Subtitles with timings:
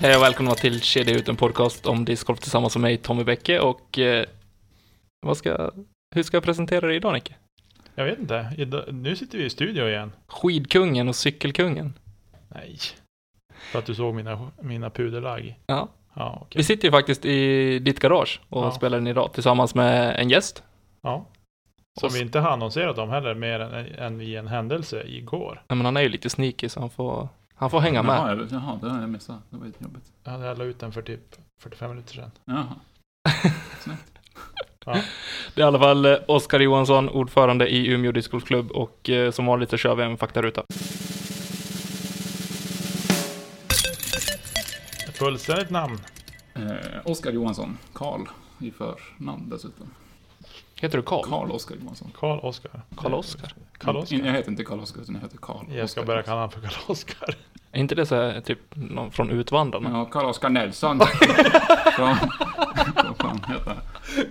[0.00, 3.60] Hej och välkomna till Kedja ut en podcast om discgolf tillsammans med mig Tommy Bäcke
[3.60, 4.26] och eh,
[5.26, 5.70] vad ska,
[6.14, 7.34] hur ska jag presentera dig idag Nicke?
[7.94, 8.52] Jag vet inte.
[8.56, 10.12] Idag, nu sitter vi i studio igen.
[10.26, 11.94] Skidkungen och cykelkungen.
[12.48, 12.76] Nej.
[13.72, 15.58] För att du såg mina, mina puderlagg.
[15.66, 15.88] Ja.
[16.14, 16.58] Ja, okej.
[16.58, 18.70] Vi sitter ju faktiskt i ditt garage och Ja.
[18.72, 20.62] spelar in idag tillsammans med en gäst.
[21.02, 21.26] Ja.
[22.00, 25.62] Som vi inte har annonserat om heller, mer än, än i en händelse igår.
[25.68, 27.28] Nej, men han är ju lite sneaky så han får,
[27.58, 28.16] han får hänga med.
[28.16, 29.38] Jaha, jag- jaha, det har jag missat.
[29.50, 30.02] Det var lite jobbigt.
[30.24, 32.30] Jag hade la ut den för typ 45 minuter sedan.
[32.44, 32.64] Jaha.
[35.54, 39.46] Det är i alla fall eh, Oskar Johansson, ordförande i Umeå discgolfklubb och eh, som
[39.46, 40.62] vanligt så kör vi en faktaruta.
[45.08, 45.98] Ett fullständigt namn.
[46.54, 46.62] Eh,
[47.04, 47.78] Oskar Johansson.
[47.92, 48.20] Karl
[48.60, 49.86] i förnamn dessutom.
[50.80, 51.22] Heter du Karl?
[51.24, 52.12] Karl Oskar Johansson.
[52.18, 52.82] Karl Oskar.
[52.96, 53.52] Karl Oskar?
[53.78, 54.16] Karl Oskar.
[54.18, 56.50] Jag heter inte Karl Oskar, utan jag heter Karl Jag ska Oskar börja kalla honom
[56.50, 57.36] för Karl Oskar.
[57.72, 59.90] Är inte det så här, typ någon från Utvandrarna?
[59.90, 61.00] Ja, Karl Oskar Nelson.
[61.96, 62.16] Från...
[62.94, 63.76] vad fan heter?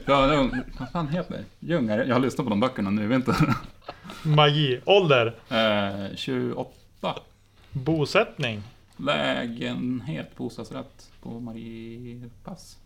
[0.06, 1.68] Ja, det- vad fan heter det?
[1.68, 2.06] Ljungare.
[2.08, 3.36] Jag har lyssnat på de böckerna nu i vinter.
[4.24, 4.82] Magi.
[4.86, 5.36] Ålder.
[5.50, 6.72] Eh, 28.
[7.72, 8.64] Bosättning.
[8.98, 12.78] Lägenhet, bostadsrätt på Mariepass.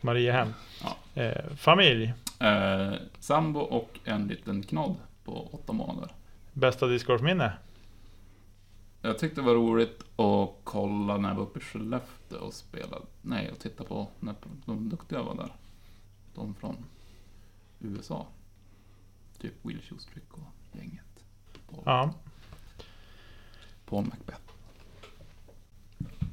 [0.00, 0.54] Mariehem.
[0.82, 1.22] Ja.
[1.22, 2.14] Eh, familj.
[2.40, 6.14] Eh, sambo och en liten knodd på åtta månader.
[6.52, 7.52] Bästa discgolfminne.
[9.02, 13.04] Jag tyckte det var roligt att kolla när jag var uppe i Skellefteå och spelade.
[13.22, 14.34] Nej, och titta på när
[14.66, 15.52] de duktiga var där.
[16.34, 16.76] De från
[17.78, 18.26] USA.
[19.40, 21.24] Typ Will Schustrik och gänget.
[21.70, 22.14] Paul, Ja.
[23.86, 24.52] Paul Macbeth.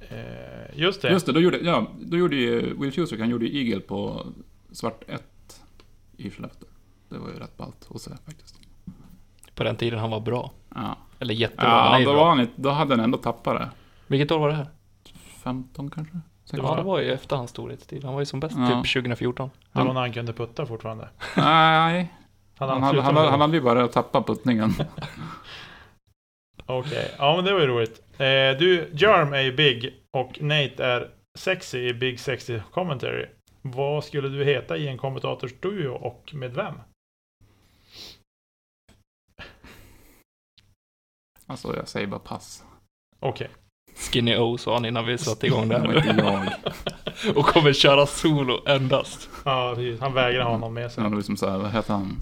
[0.10, 1.10] Eh, just det.
[1.12, 4.26] Just det, då gjorde, ja, då gjorde ju Will Schustrik, han gjorde ju Eagle på
[4.72, 5.24] svart 1
[6.18, 6.68] i Skellefteå.
[7.10, 8.56] Det var ju rätt ballt att se faktiskt.
[9.56, 10.52] På den tiden han var bra.
[10.76, 12.14] Ja, Eller jättebra, ja då, bra.
[12.24, 13.70] var han, då hade han ändå tappat det.
[14.08, 14.68] Vilket år var det här?
[15.44, 16.20] 15 kanske?
[16.52, 18.04] Ja, det var ju efter hans storhetstid.
[18.04, 18.68] Han var ju som bäst Ja.
[18.84, 19.50] typ 2014.
[19.72, 21.10] Det var när han kunde putta fortfarande.
[21.38, 22.14] Nej,
[22.58, 24.74] Han, han, han, hade, han, hade, han hade ju bara tappat puttningen.
[26.68, 28.02] Okej, ja men det var ju roligt.
[28.12, 33.26] Eh, du, Jarm är ju big och Nate är sexy i Big Sexy Commentary.
[33.62, 36.74] Vad skulle du heta i en kommentatorsduo och med vem?
[41.46, 42.64] Alltså jag säger bara pass.
[43.20, 43.50] Okej.
[43.96, 46.56] Skinny O sa han innan vi satte igång det här.
[47.36, 49.30] Och kommer köra solo endast.
[49.46, 50.00] Ja, precis.
[50.00, 51.04] Han vägrar ha någon med sig.
[51.04, 52.18] Ja, det var som såhär, vad heter han?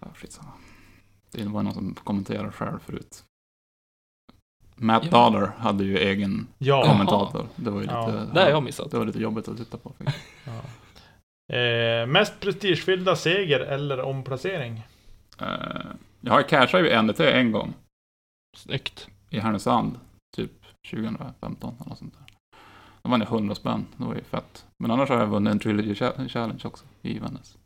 [0.00, 0.50] Ja, skitsamma.
[1.42, 3.24] Det var någon som kommenterade själv förut.
[4.76, 5.10] Matt Ja.
[5.10, 6.84] Dollar hade ju egen Ja.
[6.86, 7.46] kommentator.
[7.56, 8.90] Det var ju Ja, lite, Det har jag missat.
[8.90, 9.92] det var lite jobbigt att titta på.
[10.46, 10.62] ja.
[11.56, 14.82] Eh, mest prestigefyllda seger eller omplacering?
[15.40, 15.46] Eh,
[16.20, 17.74] jag har cashat ju NDT en gång
[18.56, 19.08] Snyggt.
[19.30, 20.00] i Härnösand.
[20.36, 20.52] Typ
[20.90, 22.24] 2015 eller något sånt där.
[23.02, 23.86] Då vann jag 100 spänn.
[23.96, 24.66] Det var ju fett.
[24.78, 27.58] Men annars har jag vunnit en Trilogy Cha- Challenge också i Vännäs.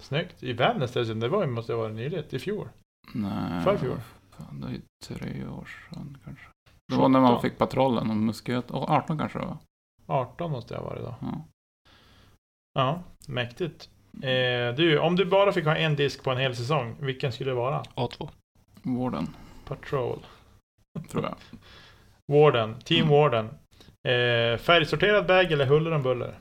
[0.00, 0.42] Snyggt.
[0.42, 1.20] I Vännäs dessutom.
[1.20, 2.24] Det var ju, måste ha varit nyligen.
[2.30, 2.68] I fjol.
[3.14, 3.64] Nej.
[3.64, 4.00] Förrfjol?
[4.30, 6.44] Fan, det är ju tre år sedan kanske.
[6.88, 7.42] Det var när man 17.
[7.50, 8.70] fick patrollen och musköt.
[8.70, 9.56] Och 18 kanske det var.
[10.06, 11.14] 18 måste jag ha varit då.
[11.20, 11.44] Ja.
[12.74, 13.88] Ja, mäktigt.
[14.22, 17.50] Eh, du, om du bara fick ha en disk på en hel säsong, vilken skulle
[17.50, 17.82] det vara?
[17.82, 18.28] A2.
[18.82, 19.36] Vården,
[19.66, 20.26] Patrol.
[21.10, 21.34] tror jag.
[22.32, 22.78] Warden.
[22.84, 23.10] Team Mm.
[23.10, 23.44] Warden.
[24.08, 26.38] Eh, färgsorterad bag eller huller om buller?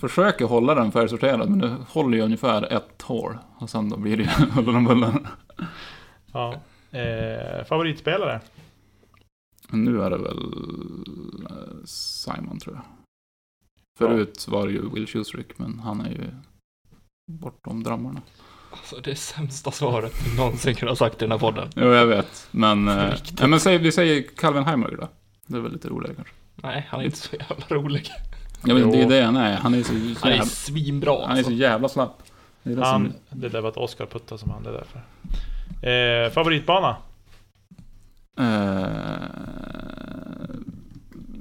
[0.00, 3.38] Försöker hålla den färgsorterad, men det håller ju ungefär ett hål.
[3.58, 5.14] Och sen då blir det ju huller om buller.
[6.32, 6.54] Ja.
[6.98, 8.40] Eh, favoritspelare?
[9.70, 10.38] Nu är det väl
[11.50, 12.84] eh, Simon, tror jag.
[13.98, 16.30] Förut var det ju Will Schusrick, men han är ju
[17.32, 18.22] bortom drömmarna.
[18.70, 21.68] Alltså det är sämsta svaret du någonsin kunnat sagt i den här podden.
[21.76, 22.48] Jo, jag vet.
[22.50, 23.14] Men, eh,
[23.48, 25.08] men säg, vi säger Calvin Heimerg då.
[25.46, 26.34] Det är väl lite roligare kanske.
[26.56, 28.10] Nej, han är inte så jävla rolig.
[28.66, 29.56] Ja, men det är det han är.
[29.56, 30.02] Han är så, så, Han
[30.32, 31.52] är jävla, svinbra han är så alltså.
[31.52, 32.22] jävla slapp.
[32.62, 34.72] Det är det Han, som, det där var ett Oscar Putta som han, det är
[34.72, 36.26] därför.
[36.26, 36.96] Eh, favoritbana?
[38.38, 39.22] Eh,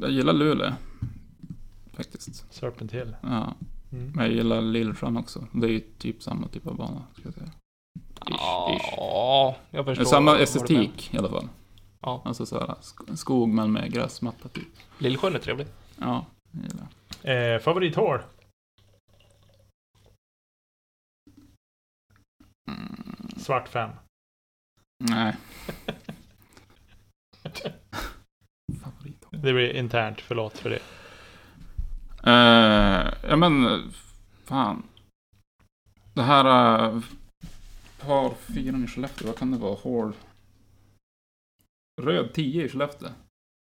[0.02, 0.72] jag gillar Luleå.
[1.94, 2.54] Faktiskt.
[2.54, 3.16] Serpent Hill.
[3.22, 3.54] Ja.
[3.92, 4.12] Mm.
[4.16, 5.48] Men jag gillar Lillsjön också.
[5.52, 7.50] Det är ju typ samma typ av bana, ska jag säga.
[8.26, 8.94] Ish, ish.
[8.98, 10.06] Ja, jag förstår.
[10.06, 11.48] Samma estetik i alla fall.
[12.02, 12.22] Ja.
[12.26, 14.68] Alltså så här, sk- skog men med gräsmatta typ.
[14.98, 15.68] Lillsjön är trevlig.
[16.00, 16.88] Ja, jag gillar.
[17.24, 18.26] Eh, favorithår?
[22.68, 23.90] Mm, Svart fem.
[24.98, 25.36] nej.
[28.84, 29.26] Favorit.
[29.32, 30.80] Det blir internt, förlåt för det.
[32.32, 33.82] Eh, ja men,
[34.46, 34.84] fan.
[36.14, 36.46] Det här
[36.94, 37.04] uh,
[38.00, 39.76] par fyran i Skellefteå, vad kan det vara?
[39.76, 40.14] Hård.
[42.02, 43.10] Röd 10 i Skellefteå.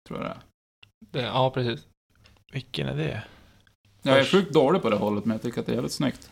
[0.08, 0.42] Tror jag det är.
[1.00, 1.88] Det, ja, precis.
[2.52, 3.24] Vilken är det?
[4.02, 6.32] Jag är sjukt dålig på det hållet, men jag tycker att det är jävligt snyggt.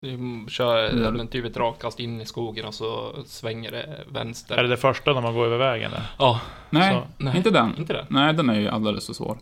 [0.00, 4.04] Du kör Ja, det- men typ ett rakkast in i skogen och så svänger det
[4.12, 4.56] vänster.
[4.56, 5.90] Är det det första när man går över vägen?
[6.18, 6.40] Ja,
[6.70, 7.36] Nej, Så, nej.
[7.36, 7.76] inte den.
[7.78, 8.06] inte det?
[8.10, 9.38] Nej, den är ju alldeles för svår.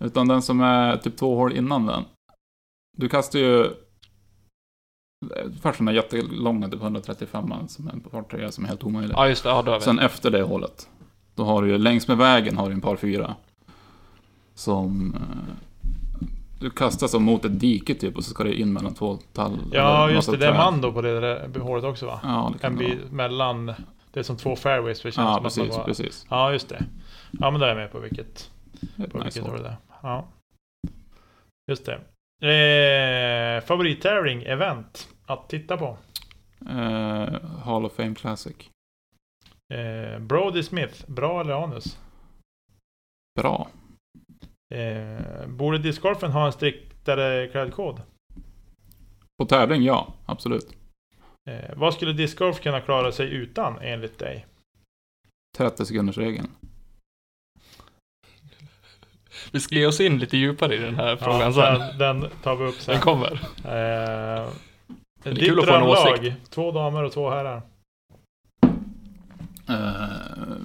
[0.00, 2.04] Utan den som är typ två hål innan den.
[2.96, 3.70] Du kastar ju...
[5.62, 9.14] Först den där jättelånga, typ 135 som är en par tre som är helt omöjlig.
[9.16, 9.48] Ja, just det.
[9.48, 9.84] Ja, då har vi.
[9.84, 10.88] Sen efter det hålet,
[11.34, 13.34] då har du ju längs med vägen har du en par fyra.
[14.54, 15.16] Som...
[16.60, 19.58] Du kastar som mot ett dike typ och så ska du in mellan två tall.
[19.72, 20.36] Ja, just det.
[20.36, 20.58] Det är träd.
[20.58, 22.20] Mando på det där hålet också va?
[22.22, 23.66] Ja, det kan En det bit mellan...
[24.12, 25.00] Det är som två fairways.
[25.02, 26.26] För det känns Ja, som att man precis, bara- precis.
[26.30, 26.84] Ja, just det.
[27.32, 28.50] Ja, men då är jag med på vilket,
[28.98, 29.76] Ett på nice vilket hål det är.
[30.02, 30.28] Ja.
[31.70, 32.00] Just det.
[32.42, 35.96] Eh, Favorit-tävling, event att titta på?
[36.70, 38.56] Eh, Hall of Fame Classic.
[39.74, 41.98] Eh, Brody Smith, bra eller anus?
[43.40, 43.68] Bra.
[44.74, 48.02] Eh, borde discgolfen ha en striktare klädkod?
[49.38, 50.14] På tävling, ja.
[50.26, 50.76] Absolut.
[51.50, 54.46] Eh, vad skulle discgolf kunna klara sig utan enligt dig?
[55.56, 56.50] 30 sekunders regeln.
[59.52, 61.98] Vi ska ge oss in lite djupare i den här frågan ja, sen.
[61.98, 62.92] Den, den tar vi upp sen.
[62.92, 63.32] Den kommer.
[63.64, 64.48] Eh,
[65.24, 67.62] är ditt kul att få en drömlag, två damer och två herrar.
[69.68, 70.56] Eh,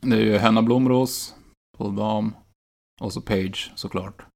[0.00, 1.34] det är ju Henna Blomros
[1.78, 2.34] på dam.
[3.00, 4.26] Och så Page såklart.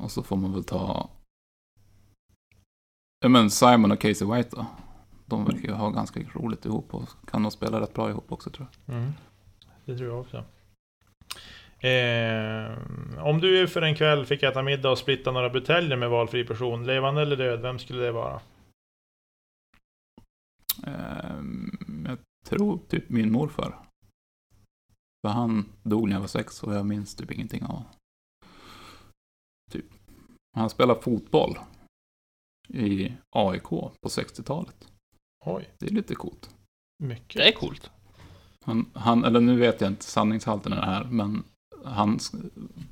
[0.00, 1.10] Och så får man väl ta...
[3.20, 4.66] Ja men Simon och Casey White då.
[5.26, 8.50] De verkar ju ha ganska roligt ihop och kan nog spela rätt bra ihop också
[8.50, 8.96] tror jag.
[8.96, 9.12] Mm.
[9.84, 10.44] Det tror jag också.
[11.86, 12.78] Eh,
[13.26, 16.86] om du för en kväll fick äta middag och splitta några buteljer med valfri person,
[16.86, 18.40] levande eller död, vem skulle det vara?
[20.86, 23.83] Ehm, jag tror typ min morfar.
[25.24, 27.84] För han dog när jag var sex och jag minns typ ingenting av honom.
[29.70, 29.84] Typ.
[30.56, 31.58] Han spelade fotboll
[32.68, 34.88] i AIK på 60-talet.
[35.44, 36.54] Oj, Det är lite coolt.
[36.98, 37.36] mycket.
[37.36, 37.90] Det är coolt.
[38.64, 41.44] Han, han, eller nu vet jag inte sanningshalten i det här, men
[41.84, 42.18] han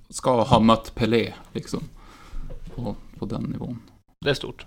[0.08, 1.82] ska ha mött Pelé, liksom.
[2.74, 3.82] På, på den nivån.
[4.20, 4.66] Det är stort.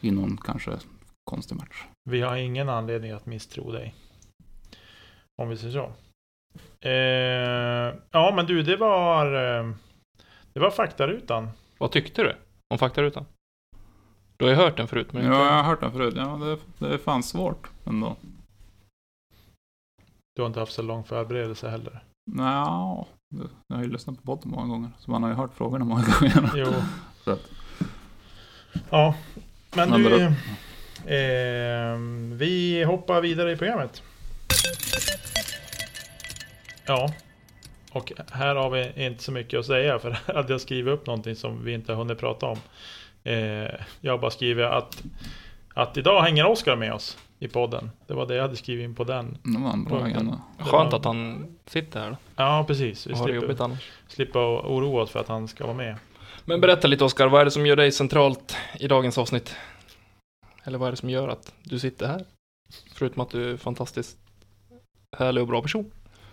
[0.00, 0.78] I någon kanske
[1.24, 1.84] konstig match.
[2.10, 3.94] Vi har ingen anledning att misstro dig.
[5.42, 5.92] Om vi säger så.
[6.88, 9.26] Eh, ja, men du, det var...
[9.58, 9.70] Eh,
[10.52, 11.48] det var faktarutan.
[11.78, 12.36] Vad tyckte du
[12.74, 13.24] om faktarutan?
[14.36, 15.38] Du har ju hört den förut, men Ja, inte...
[15.44, 16.14] jag har hört den förut.
[16.16, 18.16] Ja, det, det är fan svårt ändå.
[20.36, 22.04] Du har inte haft så lång förberedelse heller.
[22.30, 23.06] Nja,
[23.68, 24.90] jag har ju lyssnat på podden många gånger.
[24.98, 26.50] Så man har ju hört frågorna många gånger.
[26.56, 26.72] Jo.
[27.24, 27.50] Så att-
[28.90, 29.14] Ja,
[29.76, 30.10] men Men du...
[30.10, 30.32] då-
[31.10, 31.96] Eh,
[32.36, 34.02] vi hoppar vidare i programmet.
[36.86, 37.08] Ja.
[37.92, 41.36] Och här har vi inte så mycket att säga för att jag skrivit upp någonting
[41.36, 42.58] som vi inte har hunnit prata om.
[43.24, 45.02] Eh, jag bara skrivit att,
[45.74, 47.90] att idag hänger Oskar med oss i podden.
[48.06, 49.38] Det var det jag hade skrivit in på den.
[49.42, 50.40] Det var en bra agenda.
[50.58, 52.16] Skönt att han sitter här då.
[52.36, 53.06] Ja, precis.
[53.06, 53.76] Vi Och slipper,
[54.08, 55.96] slipper oroa oss för att han ska vara med.
[56.44, 59.56] Men berätta lite Oskar, vad är det som gör dig centralt i dagens avsnitt?
[60.64, 62.24] Eller vad är det som gör att du sitter här?
[62.94, 64.18] Förutom att du är fantastiskt
[65.18, 65.90] härlig och bra person.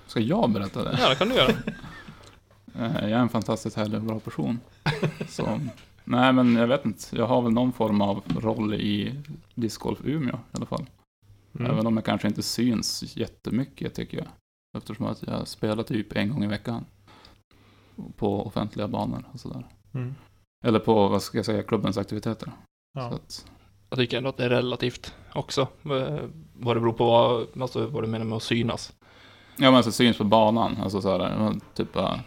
[0.08, 0.98] Ska jag berätta det?
[1.02, 1.52] Ja, det kan du göra.
[2.76, 4.60] Eh, Jag är en fantastiskt härlig och bra person.
[5.30, 5.60] Så,
[6.04, 7.16] nej, men jag vet inte.
[7.18, 9.16] Jag har väl någon form av roll i
[9.56, 10.86] discgolf Umeå i alla fall.
[11.60, 11.72] Mm.
[11.72, 14.28] Även om jag kanske inte syns jättemycket tycker jag.
[14.78, 16.86] Eftersom att jag spelar typ en gång i veckan.
[18.18, 19.68] På offentliga banor och sådär.
[19.94, 20.16] Mm.
[20.66, 22.46] Eller på, vad ska jag säga, klubbens aktiviteter.
[22.46, 22.52] Så
[23.00, 23.06] Ja.
[23.06, 23.46] att,
[23.90, 25.62] Jag tycker ändå att det är relativt också.
[25.62, 26.20] eh,
[26.54, 28.94] Vad det beror på vad, alltså vad du menar med att synas.
[29.58, 30.78] Ja men alltså syns på banan.
[30.84, 32.20] Alltså sådär, typ bara,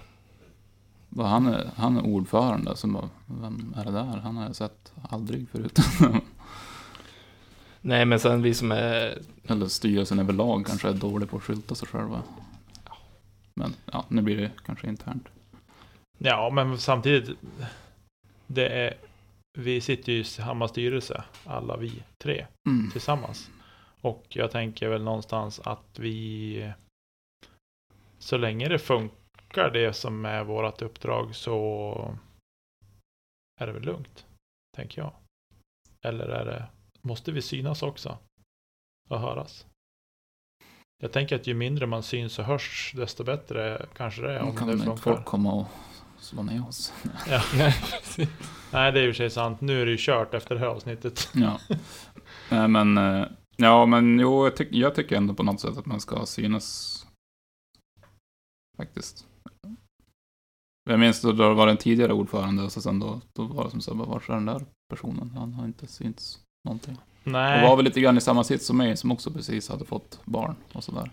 [1.09, 2.77] bara, han, är, han är ordförande.
[2.77, 4.05] Så bara, vem är det där?
[4.05, 5.79] Han har jag sett aldrig förut.
[7.81, 9.19] Nej, men sen vi som är...
[9.45, 12.23] Eller styrelsen överlag kanske är dålig på att skylta sig själva.
[13.55, 15.29] Men ja, nu blir det kanske internt.
[16.19, 17.39] Ja, men samtidigt.
[18.47, 18.95] Det är,
[19.59, 22.91] vi sitter ju i samma styrelse, alla vi tre Mm.
[22.91, 23.51] tillsammans.
[24.01, 26.73] Och jag tänker väl någonstans att vi,
[28.27, 32.19] så länge det funkar det som är vårt uppdrag så
[33.61, 34.27] är det väl lugnt,
[34.77, 35.13] tänker jag.
[36.03, 36.69] Eller är det,
[37.03, 38.19] måste vi synas också
[39.09, 39.67] och höras?
[41.03, 44.57] Jag tänker att ju mindre man syns och hörs, desto bättre kanske det är om
[44.57, 44.97] kan det funkar.
[44.97, 45.67] folk komma och
[46.19, 46.93] slå ner oss.
[47.29, 47.43] Ja.
[48.73, 49.61] Nej, det är ju sig sant.
[49.61, 51.29] Nu är det ju kört efter det här avsnittet.
[51.35, 51.61] Ja.
[52.51, 55.87] Nej, men, eh, ja, men jo, jag, tyck, jag tycker ändå på något sätt att
[55.87, 57.06] man ska synas.
[58.77, 59.27] Faktiskt.
[60.91, 63.71] Jag minns då det var en tidigare ordförande och så sen då, då var det
[63.71, 65.31] som så, här, var är den där personen?
[65.31, 66.97] Han har inte synts någonting.
[67.25, 69.85] Och Nej, var väl lite grann i samma sits som mig som också precis hade
[69.85, 71.11] fått barn och sådär.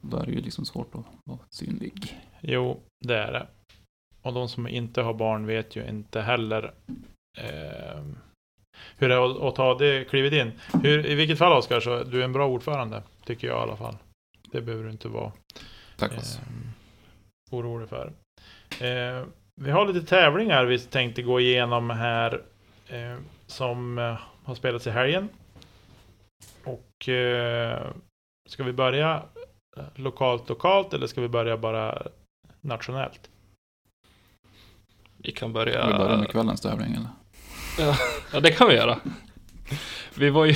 [0.00, 2.20] Då är det ju liksom svårt att vara synlig.
[2.40, 3.46] jo, det är det.
[4.22, 6.74] Och de som inte har barn vet ju inte heller
[7.38, 8.02] eh,
[8.96, 10.52] hur det är att ta det klivet in.
[10.82, 13.76] Hur, I vilket fall Oskar, så du är en bra ordförande, tycker jag i alla
[13.76, 13.96] fall.
[14.52, 15.32] Det behöver du inte vara
[16.00, 16.38] Tack Vass.
[16.38, 18.12] eh, orolig för.
[18.80, 19.24] Eh,
[19.60, 22.42] vi har lite tävlingar vi tänkte gå igenom här
[22.88, 23.16] eh,
[23.46, 25.28] som eh, har spelats i helgen.
[26.64, 27.86] Och eh,
[28.48, 29.22] ska vi börja
[29.76, 32.02] eh, lokalt lokalt eller ska vi börja bara
[32.60, 33.30] nationellt?
[35.22, 35.86] vi kan börja...
[35.86, 37.08] Vi börjar med kvällens tävling eller?
[38.32, 38.98] Ja, det kan vi göra.
[40.14, 40.54] Vi var ju,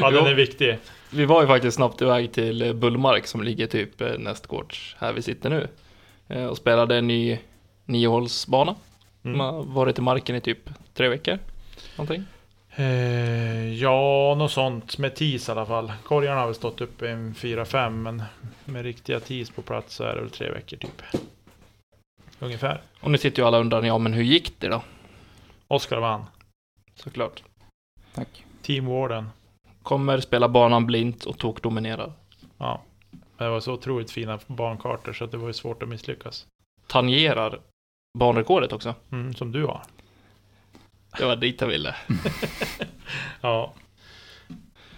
[0.00, 0.78] Ja, den är viktig.
[1.14, 5.12] Vi var ju faktiskt snabbt iväg till eh, Bullmark som ligger typ eh, nästgårds här
[5.12, 5.68] vi sitter nu.
[6.28, 7.38] Eh, Och spelade en ny
[7.84, 8.74] niohålsbana.
[9.24, 9.38] Mm.
[9.38, 11.38] De har varit i marken i typ tre veckor.
[11.96, 12.24] Någonting.
[12.76, 15.92] Eh, ja, något sånt med tis i alla fall.
[16.04, 18.22] Korgarna har väl stått uppe i en 4-5 men
[18.64, 21.02] med riktiga tis på plats så är det väl tre veckor typ.
[22.38, 22.80] Ungefär.
[23.00, 24.82] Och nu sitter ju alla och undrar, ja men hur gick det då?
[25.68, 26.24] Oskar vann.
[26.94, 27.42] Såklart.
[28.14, 28.44] Tack.
[28.62, 29.28] Team Warden.
[29.82, 32.12] Kommer spela banan blint och tokdominerar.
[32.58, 32.82] Ja.
[33.38, 36.46] Det var så otroligt fina bankartor så att det var ju svårt att misslyckas.
[36.86, 37.60] Tangerar
[38.18, 38.94] banrekordet också.
[39.12, 39.82] Mm, som du har.
[41.18, 41.94] Det var dit jag ville.
[43.40, 43.72] Ja.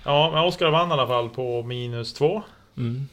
[0.05, 2.43] Ja, men Oskar vann i alla fall på minus två.
[2.77, 3.09] Mm.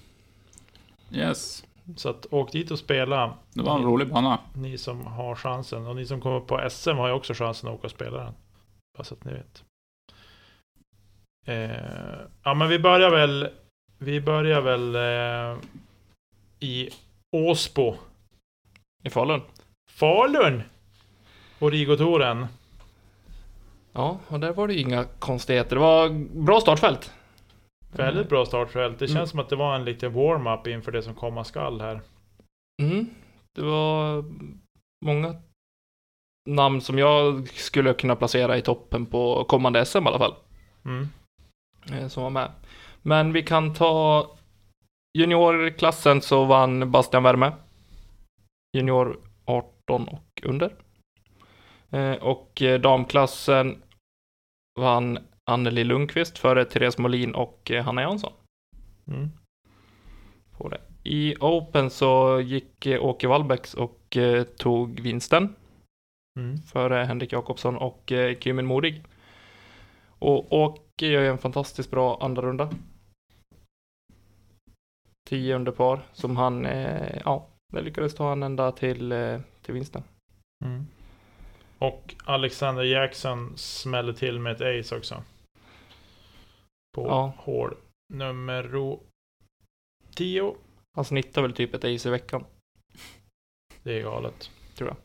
[1.12, 1.63] Yes,
[1.96, 3.34] Så att åk dit och spela.
[3.54, 4.40] det var en rolig bana.
[4.54, 5.88] Ni som har chansen.
[5.88, 8.34] Och ni som kommer på SM har ju också chansen att åka och spela den.
[8.98, 9.63] Bara så att ni vet.
[11.46, 13.50] Eh, ja men vi börjar väl.
[13.98, 15.60] Vi börjar väl eh,
[16.60, 16.90] i
[17.36, 17.96] Åsbo.
[19.04, 19.42] I Falun.
[19.92, 20.64] Falun!
[21.60, 22.48] Origotoren.
[23.94, 25.76] Ja, och där var det ju inga konstigheter.
[25.76, 26.10] Det var
[26.46, 27.14] bra startfält.
[27.92, 29.00] Väldigt bra startfält.
[29.00, 29.28] Det känns Mm.
[29.28, 32.02] som att det var en liten warm-up inför det som komma skall här.
[32.82, 33.10] Mm.
[33.56, 34.24] Det var
[35.06, 35.36] många
[36.50, 40.36] namn som jag skulle kunna placera i toppen på kommande SM i alla fall.
[40.86, 41.10] Mm.
[41.92, 42.52] Eh, Som var med.
[43.02, 44.28] Men vi kan ta
[45.18, 47.52] juniorklassen så vann Bastian Värme.
[48.78, 50.74] Junior 18 och under.
[51.90, 53.82] Eh, Och eh, damklassen
[54.80, 55.20] vann
[55.50, 58.34] Anneli Lundqvist före Therese Molin och Hanna Jansson.
[59.08, 59.30] Mm.
[60.58, 60.82] på det.
[61.04, 64.18] I Open så gick Åke Wallbäcks och
[64.58, 65.56] tog vinsten
[66.40, 66.58] Mm.
[66.62, 69.04] före Henrik Jakobsson och Kymin Modig.
[70.22, 72.70] Och Åke gör ju en fantastiskt bra andra runda.
[75.30, 79.74] 10 under par som han, eh, ja, det lyckades ta han ända till, eh, till
[79.74, 80.04] vinsten.
[80.66, 80.88] Mm.
[81.80, 85.24] Och Alexander Jackson smäller till med ett ace också.
[86.96, 87.34] På Ja.
[87.38, 87.75] hål
[88.13, 88.98] nummer
[90.16, 90.56] 10.
[90.96, 92.46] Han snittar väl typ ett ace i veckan.
[93.84, 94.51] Det är galet.
[94.80, 94.96] Är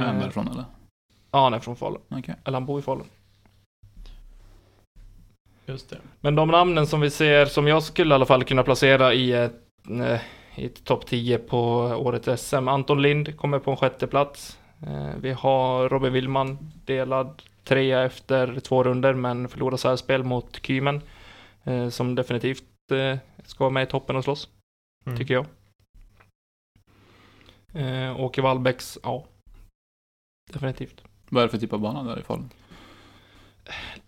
[0.00, 0.64] han Eh, därifrån eller?
[1.30, 2.00] ja, han är från Falun.
[2.10, 2.34] Okej.
[2.44, 3.06] Eller han bor i Falun.
[5.66, 5.98] Just det.
[6.20, 9.32] Men de namnen som vi ser, som jag skulle i alla fall kunna placera i
[9.32, 10.20] ett, eh,
[10.56, 12.68] i ett topp 10 på årets SM.
[12.68, 14.58] Anton Lind kommer på en sjätte plats.
[14.86, 21.00] Eh, Vi har Robin Willman delad trea efter två runder men förlorar särspel mot Kymen.
[21.64, 22.64] eh, Som definitivt
[23.44, 24.48] ska vara med i toppen och slåss,
[25.06, 25.18] Mm.
[25.18, 25.46] tycker jag.
[28.18, 29.24] Åke Wallbäcks, ja.
[30.52, 31.02] Definitivt.
[31.28, 32.50] Vad är det för typ av bana där i Falun?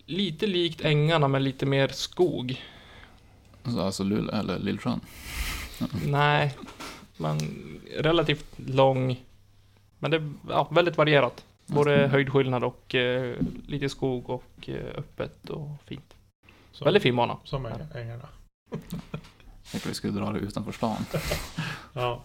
[0.06, 2.62] Lite likt ängarna men lite mer skog.
[3.62, 5.00] Alltså, alltså Luleå eller Lillsjön?
[6.06, 6.54] Nej,
[7.16, 7.38] men
[7.96, 9.20] relativt lång.
[9.98, 11.44] Men det är ja, väldigt varierat.
[11.66, 13.36] Både höjdskillnad och eh,
[13.66, 16.14] lite skog och eh, öppet och fint.
[16.72, 17.36] Som, Väldigt fin bana.
[17.44, 18.28] Som äng- ängarna.
[18.70, 20.96] Jag tänkte vi skulle dra det utanför stan.
[21.92, 22.22] Ja.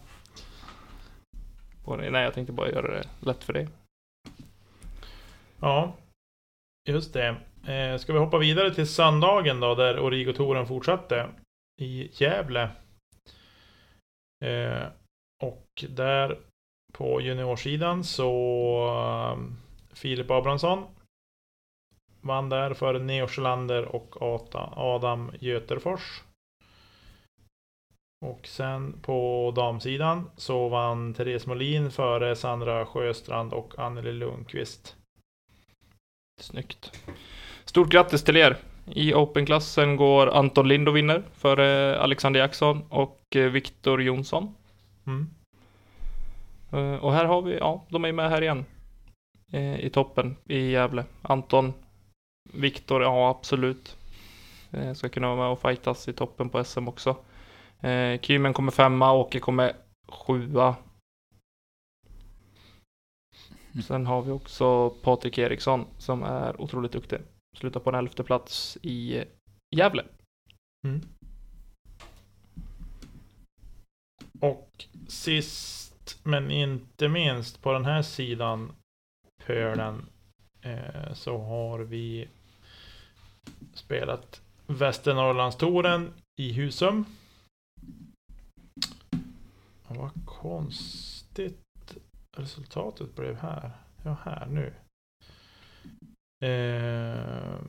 [1.85, 3.67] Både, nej, jag tänkte bara göra det lätt för dig.
[5.59, 5.93] Ja,
[6.89, 7.35] just det.
[7.67, 11.29] Eh, ska vi hoppa vidare till söndagen då, där Origo-touren fortsatte
[11.81, 12.69] i Gävle.
[14.45, 14.83] Eh,
[15.43, 16.39] och där
[16.93, 18.31] på juniorsidan så
[18.87, 19.37] eh,
[19.93, 20.85] Filip Abrahamsson
[22.21, 24.21] vann där för Neo Sjölander och
[24.77, 26.23] Adam Göterfors.
[28.25, 34.97] Och sen på damsidan så vann Therese Molin före Sandra Sjöstrand och Anneli Lundqvist.
[36.43, 36.99] Snyggt.
[37.65, 38.57] Stort grattis till er!
[38.85, 44.55] I Open-klassen går Anton Lind och vinner före Alexander Jackson och eh, Viktor Jonsson.
[45.07, 45.29] Mm.
[46.71, 48.65] Eh, Och här har vi, ja, de är med här igen.
[49.51, 51.05] Eh, I toppen i Gävle.
[51.21, 51.73] Anton,
[52.53, 53.97] Viktor, ja absolut.
[54.95, 57.15] Ska kunna vara med och fightas i toppen på SM också.
[58.21, 59.73] Kymen kommer femma, Åke kommer
[60.07, 60.75] sjua.
[63.73, 63.83] Mm.
[63.83, 67.19] Sen har vi också Patrik Eriksson som är otroligt duktig.
[67.57, 69.23] Slutar på en elfte plats i
[69.75, 70.03] Gävle.
[70.87, 71.01] Mm.
[74.39, 78.71] Och sist men inte minst på den här sidan
[79.45, 80.05] pölen
[80.61, 82.27] eh, så har vi
[83.73, 87.05] spelat Västernorrlandstouren i Husum.
[89.87, 91.59] Vad konstigt
[92.37, 93.71] resultatet blev här.
[94.03, 94.73] Ja, här nu.
[96.47, 97.61] Eh,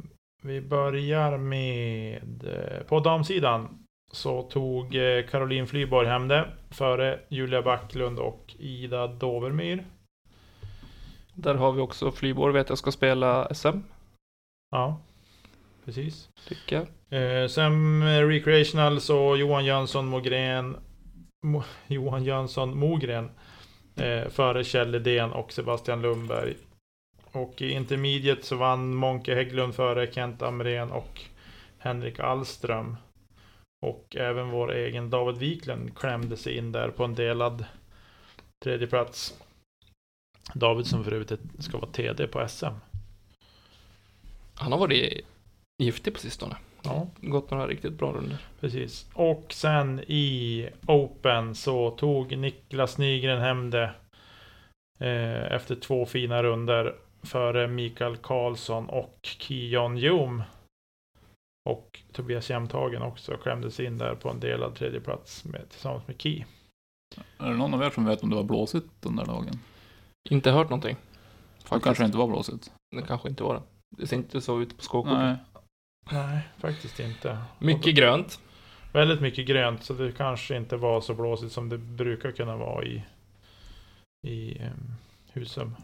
[0.43, 7.63] vi börjar med eh, på damsidan så tog eh, Caroline Flyborg hem det före Julia
[7.63, 9.85] Backlund och Ida Dovermyr.
[11.35, 13.79] Där har vi också Flyborg vet jag ska spela SM.
[14.71, 15.01] Ja,
[15.85, 16.29] precis.
[16.49, 17.43] Tycker jag.
[17.43, 20.77] Eh, sen Recreational så Johan Jönsson Mogren
[21.47, 23.31] Mo, Johan Jönsson Mogren
[23.97, 26.57] eh, före Kjell Lidén och Sebastian Lundberg.
[27.33, 31.21] Och i Intermediate så vann Monke Hägglund före Kent Amrén och
[31.79, 32.97] Henrik Allström.
[33.87, 37.65] Och även vår egen David Wiklund klämde sig in där på en delad
[38.65, 39.35] tredje plats.
[40.55, 42.75] David som för övrigt ska vara TD på SM.
[44.55, 45.27] Han har varit
[45.83, 46.57] giftig på sistone.
[46.83, 47.07] Ja.
[47.21, 48.39] Gått några riktigt bra runder.
[48.61, 49.07] Precis.
[49.15, 53.91] Och sen i Open så tog Niklas Nygren hem det.
[54.99, 60.43] Eh, efter två fina runder före Mikael Karlsson och Kion Ljom.
[61.71, 66.21] Och Tobias Jämthagen också klämdes in där på en delad tredje plats med, tillsammans med
[66.21, 66.45] Ki.
[67.39, 69.59] Är det någon av er som vet om det var blåsigt den där dagen?
[70.31, 70.97] Inte hört någonting.
[71.71, 72.73] Det kanske inte var blåsigt.
[72.97, 73.63] Det kanske inte var det.
[73.97, 75.27] Det ser inte så ut på skåkorten.
[75.27, 75.37] Nej.
[76.11, 77.39] Nej, faktiskt inte.
[77.59, 78.41] Mycket grönt.
[78.93, 82.85] Väldigt mycket grönt, så det kanske inte var så blåsigt som det brukar kunna vara
[82.85, 83.03] i,
[84.27, 84.71] i eh,
[85.33, 85.77] Husum.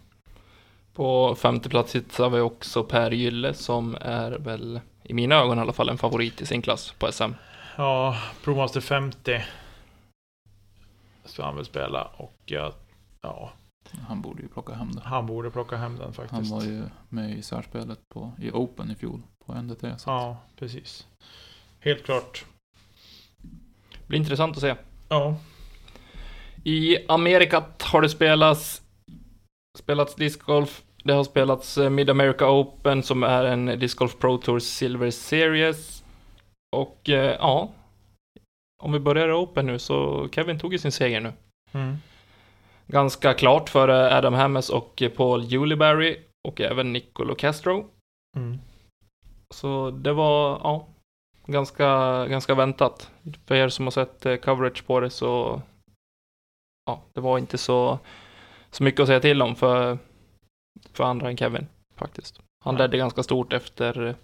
[0.95, 5.61] På femte plats hittar vi också Per Gylle som är väl, i mina ögon i
[5.61, 7.33] alla fall, en favorit i sin klass på SM.
[7.77, 9.45] Ja, Promaster 50
[11.25, 12.73] ska han väl spela och ja,
[13.23, 13.53] ja,
[14.09, 15.01] Han borde ju plocka hem det.
[15.05, 16.53] han borde plocka hem den Han faktiskt.
[16.53, 19.81] var ju med i särspelet på, i Open i fjol på NDT.
[19.81, 20.11] Så.
[20.11, 21.07] Ja, precis.
[21.81, 22.45] Helt klart.
[24.07, 24.75] Blir intressant att se.
[25.09, 25.37] Ja,
[26.65, 28.83] I Amerikat har det spelats,
[29.79, 30.83] spelats discgolf.
[31.05, 36.05] Det har spelats eh, Mid America Open som är en discgolf Pro Tour Silver Series.
[36.77, 37.71] Och eh, ja,
[38.83, 41.33] om vi börjar Open nu så Kevin tog ju sin seger nu.
[41.73, 41.97] mm.
[42.93, 46.17] Ganska klart före Adam Hammes och Paul Juliberry
[46.49, 47.87] och även Nicolo Castro.
[48.37, 48.59] Mm.
[49.55, 50.87] Så det var, ja,
[51.47, 51.87] ganska,
[52.27, 53.11] ganska väntat.
[53.47, 55.63] För er som har sett eh, coverage på det så,
[56.87, 57.99] ja, det var inte så,
[58.71, 59.99] så mycket att säga till om för,
[60.93, 62.41] för andra än Kevin faktiskt.
[62.65, 64.15] Han ledde ganska stort efter eh,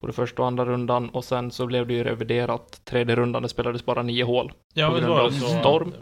[0.00, 2.80] både första och andra rundan och sen så blev det ju reviderat.
[2.84, 4.52] Tredje rundan, det spelades bara nio hål.
[4.74, 5.94] Ja, På grund av storm.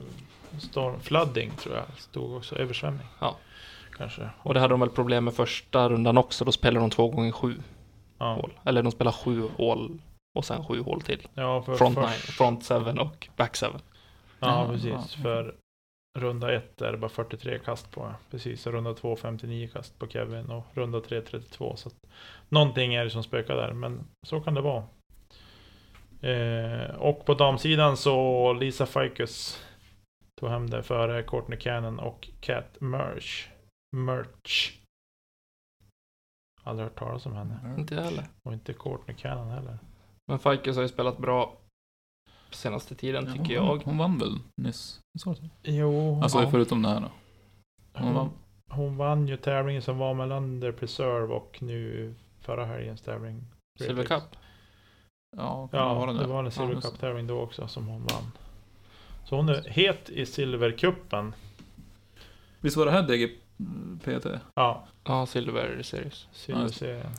[0.58, 1.00] Storm.
[1.00, 1.84] Flooding tror jag.
[1.96, 2.56] Stod också.
[2.56, 3.06] Översvämning.
[3.20, 3.36] Ja.
[3.96, 4.30] Kanske.
[4.42, 7.32] Och det hade de väl problem med första rundan också, då spelade de två gånger
[7.32, 7.54] sju
[8.18, 8.52] Ja, hål.
[8.64, 9.98] Eller de spelade sju hål
[10.38, 11.28] och sen sju hål till.
[11.34, 13.80] ja för Front, först- nine, front seven och back seven.
[14.40, 14.90] Ja, Ja, precis.
[15.16, 15.22] ja.
[15.22, 15.54] För
[16.18, 18.14] runda ett är det bara 43 kast på.
[18.30, 21.76] Precis, och runda två 59 kast på Kevin och runda tre 32.
[21.76, 21.94] Så att
[22.48, 24.84] någonting är det som spökar där, men så kan det vara.
[26.22, 29.64] Eh, och på damsidan så Lisa Fikus
[30.44, 33.48] tog hem det före Courtney Cannon och Cat Merch.
[33.96, 34.72] Merch.
[36.62, 37.74] Aldrig hört talas om henne.
[37.78, 38.24] Inte jag heller.
[38.42, 39.78] Och inte Courtney Cannon heller.
[40.26, 41.56] Men Fikes har ju spelat bra
[42.50, 43.82] senaste tiden tycker hon, jag.
[43.84, 45.00] Hon vann väl nyss?
[45.18, 45.50] Så det.
[45.72, 46.50] Jo, Alltså Ja.
[46.50, 47.10] förutom det här då.
[47.92, 48.26] Hon vann.
[48.26, 53.44] hon, hon vann ju tävlingen som var mellan The Preserve och nu förra helgens tävling.
[53.80, 54.36] Silver Cup.
[55.36, 57.86] Ja, kan Ja, vara det var en Silver Ja, just Cup tävling då också som
[57.86, 58.32] hon vann.
[59.24, 61.34] Så hon är het i Silvercupen.
[62.60, 64.26] Visst var det här DGPT?
[64.54, 66.26] Ja, Ja, Silver Series.
[66.32, 67.10] Silverserien.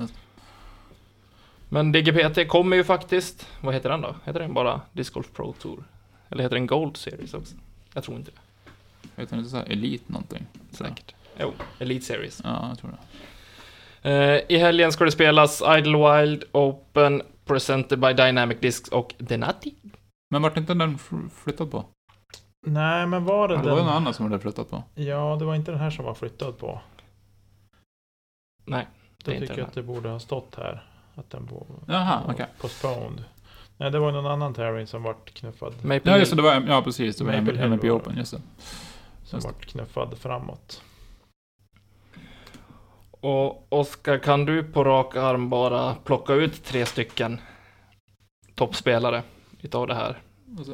[1.69, 4.15] Men DGPT kommer ju faktiskt, vad heter den då?
[4.25, 5.83] Heter den bara Disc Golf Pro Tour?
[6.29, 7.55] Eller heter den Gold Series också?
[7.93, 8.37] Jag tror inte det.
[9.21, 10.45] Heter det inte så här Elite någonting?
[10.71, 11.15] Säkert.
[11.39, 12.41] Jo, Elite Series.
[12.43, 14.09] Ja, jag tror det.
[14.09, 19.75] Eh, I helgen ska det spelas Idlewild Open Presented by Dynamic Discs och Denati.
[20.29, 20.97] Men vart inte den
[21.43, 21.85] flyttad på?
[22.65, 24.84] Nej, men var det Det var ju någon annan som hade flyttat på.
[24.95, 26.82] Ja, det var inte den här som var flyttad på.
[28.65, 28.88] Nej,
[29.23, 30.84] Då det är inte tycker den jag att det borde ha stått här.
[31.15, 32.45] Att den borde Jaha, var okej.
[32.62, 33.23] postponed.
[33.78, 35.73] Nej, det var någon annan tävling som vart knuffad.
[35.86, 36.36] Maple Ja, just det.
[36.36, 37.17] Det var, ja, precis.
[37.17, 37.91] Det var Maple Hill MVP var.
[37.91, 38.41] Open, just det.
[39.23, 39.54] Som Just det.
[39.54, 40.82] vart knuffad framåt.
[43.21, 47.39] Och Oskar, kan du på rak arm bara plocka ut tre stycken
[48.56, 49.23] toppspelare
[49.62, 50.21] utav det här?
[50.60, 50.71] Och så.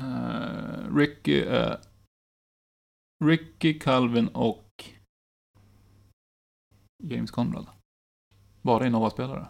[0.00, 1.74] Eh, Ricky, eh,
[3.24, 4.84] Ricky, Calvin och
[7.02, 7.66] James Conrad.
[8.62, 9.46] Bara Innova-spelare.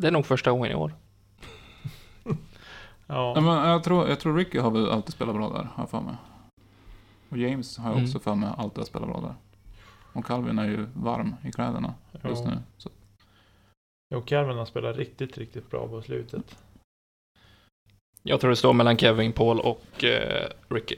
[0.00, 0.94] Det är nog första gången i år.
[3.06, 5.82] Ja, Ja, men jag, tror, jag tror Ricky har väl alltid spelat bra där, har
[5.82, 6.14] jag för mig.
[7.28, 8.04] Och James har jag Mm.
[8.04, 9.34] också för mig alltid har spelat bra där.
[10.12, 12.50] Och Calvin är ju varm i kläderna just ja.
[12.50, 12.58] nu.
[12.76, 12.90] Så.
[14.14, 16.58] Jo, Calvin har spelat riktigt, riktigt bra på slutet.
[18.22, 20.96] Jag tror det står mellan Kevin, Paul och eh, Ricky.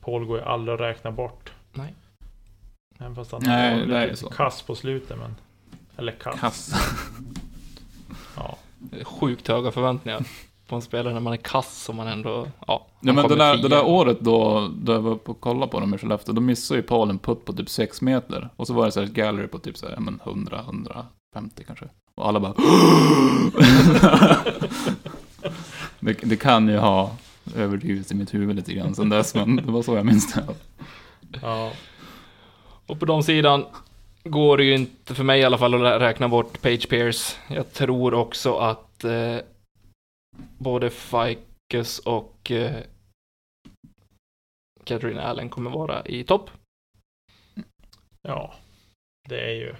[0.00, 1.52] Paul går ju aldrig att räkna bort.
[1.72, 1.94] Nej.
[2.98, 4.28] Även fast han Nej, det är lite så.
[4.28, 5.18] kass på slutet.
[5.18, 5.34] Men...
[5.96, 6.40] Eller kass.
[6.40, 6.72] Kass.
[8.36, 8.56] Ja.
[9.04, 10.24] Sjukt höga förväntningar
[10.68, 12.86] på en spelare när man är kass och man ändå, ja.
[13.00, 15.80] Ja men det där, det där året då, då jag var uppe och kollade på
[15.80, 18.48] dem i Skellefteå, då missade ju Paul en putt på typ 6 meter.
[18.56, 20.60] Och så var det så här ett gallery på typ så här, ja, men 100,
[20.60, 21.88] 150 kanske.
[22.14, 22.54] Och alla bara
[26.04, 27.16] det, det kan ju ha
[27.56, 30.46] överdrivits i mitt huvud lite grann sen dess, men det var så jag minns det.
[31.42, 31.72] ja.
[32.86, 33.64] Och på de sidan
[34.24, 37.36] går det ju inte, för mig i alla fall, att rä- räkna bort Page Pierce.
[37.48, 39.36] Jag tror också att eh,
[40.58, 42.82] både Fikes och eh,
[44.84, 46.50] Catherine Allen kommer vara i topp.
[48.22, 48.54] ja.
[49.28, 49.74] Det är ju...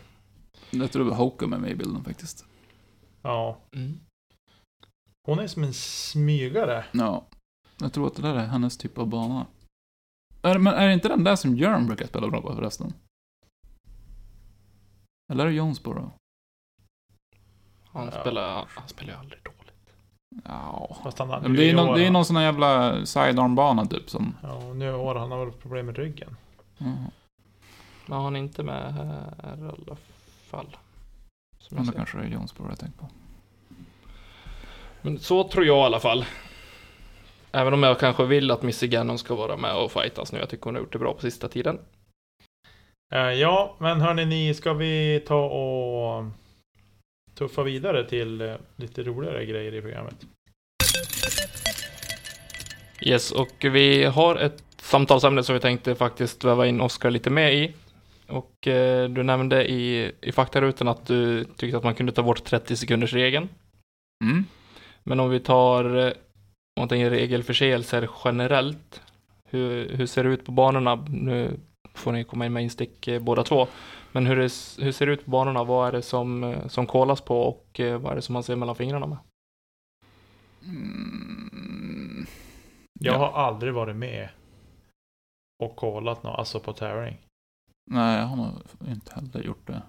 [0.70, 2.44] Jag tror det var Hoka med mig i bilden faktiskt.
[3.22, 3.58] Ja.
[5.26, 6.84] Hon är som en smygare.
[6.92, 7.26] Ja,
[7.80, 9.46] jag tror att det där är hennes typ av bana.
[10.42, 12.92] Är, men är det inte den där som Jörn brukar spela bra på förresten?
[15.32, 16.12] Eller är det Jonesboro?
[17.84, 18.20] Han, Ja.
[18.20, 19.94] spelar, han spelar ju aldrig dåligt.
[20.44, 20.96] Ja.
[21.02, 24.34] Fast han det är, någon, år det är någon sån här jävla sidearm-bana typ som...
[24.42, 26.36] Ja, nu i år han har väl problem med ryggen.
[26.78, 26.96] Mm.
[28.06, 29.96] Men han är inte med här i alla
[30.50, 30.76] fall.
[31.58, 33.08] Som Men jag då kanske det är Jonesboro jag tänker på.
[35.04, 36.24] Men så tror jag i alla fall.
[37.52, 40.38] Även om jag kanske vill att Missy Gannon ska vara med och fightas nu.
[40.38, 41.78] Jag tycker hon har gjort det bra på sista tiden.
[43.14, 46.24] Eh, ja, men hörni ni, ska vi ta och
[47.34, 50.26] tuffa vidare till eh, lite roligare grejer i programmet?
[53.00, 57.54] Yes, och vi har ett samtalsämne som vi tänkte faktiskt väva in Oskar lite med
[57.54, 57.72] i.
[58.26, 62.44] Och eh, du nämnde i, i faktarutan att du tyckte att man kunde ta bort
[62.44, 63.48] 30 sekunders regeln.
[64.24, 64.44] Mm.
[65.04, 66.12] Men om vi tar eh,
[66.76, 69.02] om man tänker regelförseelser generellt.
[69.44, 70.94] Hur, hur ser det ut på banorna?
[71.08, 71.60] Nu
[71.94, 73.66] får ni komma in med instick eh, båda två.
[74.12, 74.42] Men hur, det,
[74.84, 75.64] hur ser det ut på banorna?
[75.64, 78.56] Vad är det som, eh, som kollas på och vad är det som man ser
[78.56, 79.18] mellan fingrarna med?
[80.64, 82.26] Mm.
[83.00, 83.18] Jag Ja.
[83.18, 84.28] har aldrig varit med
[85.62, 87.16] och kollat något, alltså på tävling.
[87.90, 88.48] Nej, jag har nog
[88.88, 89.82] inte heller gjort det.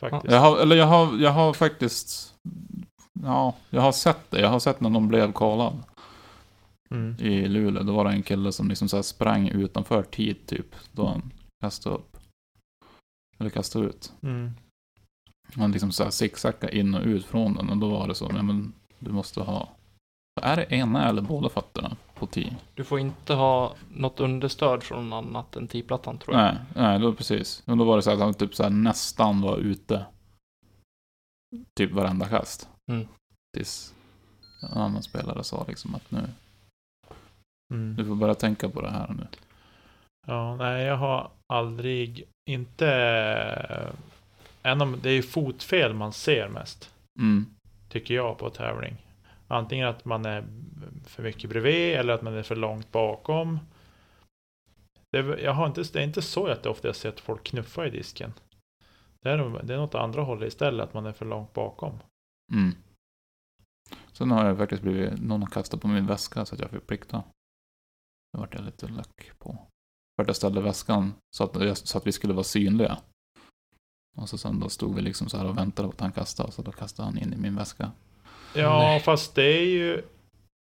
[0.00, 0.32] Faktiskt.
[0.34, 2.34] Jag har, eller jag har, jag har faktiskt...
[3.22, 4.40] Ja, jag har sett det.
[4.40, 5.82] Jag har sett när de blev kollad
[6.90, 7.16] Mm.
[7.18, 7.82] i Luleå.
[7.82, 10.74] Då var det en kille som liksom så här sprang utanför tid typ.
[10.92, 12.16] Då han kastade upp.
[13.38, 14.12] Eller kastade ut.
[14.22, 14.50] Mm.
[15.54, 17.70] Han liksom så här in och ut från den.
[17.70, 19.68] Och då var det så, nej men du måste ha...
[20.42, 22.56] Är det ena eller båda fötterna på tee?
[22.74, 26.44] Du får inte ha något understöd från något annat än T-plattan tror jag.
[26.44, 27.62] Nej, nej, då precis.
[27.64, 30.06] Men då var det så att han typ så här nästan var ute.
[31.74, 32.68] Typ varenda kast.
[32.90, 33.06] Mm.
[33.56, 33.94] Tills
[34.62, 36.28] en annan spelare sa liksom att nu,
[37.72, 37.96] Mm.
[37.96, 39.26] Du får bara tänka på det här nu.
[40.26, 42.86] Ja, nej, jag har aldrig, inte...
[44.62, 47.46] En av, det är ju fotfel man ser mest, Mm.
[47.88, 48.96] tycker jag, på tävling.
[49.48, 50.44] Antingen att man är
[51.06, 53.58] för mycket bredvid eller att man är för långt bakom.
[55.12, 57.90] Det är, jag har inte, det är inte så jätteofta jag sett folk knuffa i
[57.90, 58.32] disken.
[59.22, 61.98] Det är, det är något andra hållet istället, att man är för långt bakom.
[62.52, 62.74] Mm.
[64.12, 66.86] Sen har jag faktiskt blivit, någon har kastat på min väska så att jag fick
[66.86, 67.24] plikta.
[68.32, 69.58] Det vart jag lite lack på.
[70.16, 72.98] För att jag ställde väskan så att, så att vi skulle vara synliga.
[74.16, 76.52] Och så sen då stod vi liksom så här och väntade på att han kastade,
[76.52, 77.92] så då kastade han in i min väska.
[78.54, 79.00] Ja, Nej.
[79.00, 80.02] fast det är ju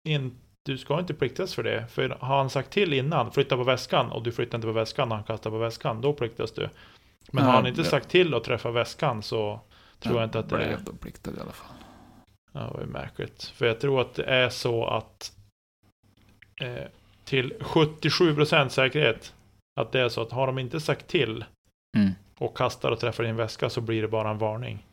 [0.07, 1.87] in, du ska inte pliktas för det.
[1.87, 5.11] För har han sagt till innan, flytta på väskan och du flyttar inte på väskan
[5.11, 6.69] och han kastar på väskan, då pliktas du.
[7.31, 7.87] Men har Ja, han inte ja.
[7.89, 9.59] sagt till att träffa väskan så
[9.99, 10.67] tror jag inte att det är...
[10.67, 11.75] blev då pliktad i alla fall.
[12.51, 13.43] Ja, det var ju märkligt.
[13.43, 15.31] För jag tror att det är så att
[16.61, 16.83] eh,
[17.23, 19.33] till 77% säkerhet
[19.79, 21.45] att det är så att har de inte sagt till
[21.97, 22.11] Mm.
[22.37, 24.85] och kastar och träffar din väska så blir det bara en varning.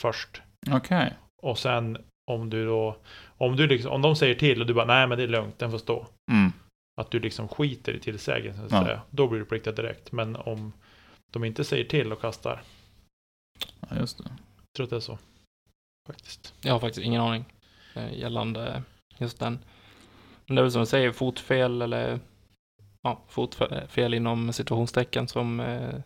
[0.00, 0.42] Först.
[0.70, 1.14] Okej.
[1.42, 1.98] Och sen
[2.30, 2.96] om du då,
[3.38, 5.58] om du liksom, om de säger till och du bara nej men det är lugnt,
[5.58, 6.06] den får stå.
[6.32, 6.52] Mm.
[7.00, 8.84] Att du liksom skiter i tillsägelsen, så Ja.
[8.84, 9.00] säga.
[9.10, 10.12] Då blir du pliktad direkt.
[10.12, 10.72] Men om
[11.32, 12.62] de inte säger till och kastar,
[13.80, 14.24] Ja, just det.
[14.56, 15.18] jag tror att det är så.
[16.08, 16.54] Faktiskt.
[16.60, 17.44] Jag har faktiskt ingen aning
[17.94, 18.82] eh, gällande
[19.18, 19.58] just den.
[20.46, 22.20] Men det är väl som du säger, fotfel eller
[23.02, 26.00] ja, fotfel inom situationstecken som eh,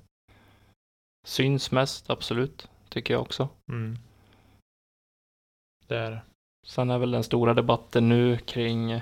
[1.26, 3.48] syns mest, absolut, tycker jag också.
[3.68, 3.98] Mm.
[5.86, 6.22] Det är det.
[6.66, 9.00] Sen är väl den stora debatten nu kring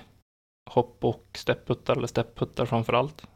[0.71, 3.27] hopp och stepputtar, eller stepputtar framför allt.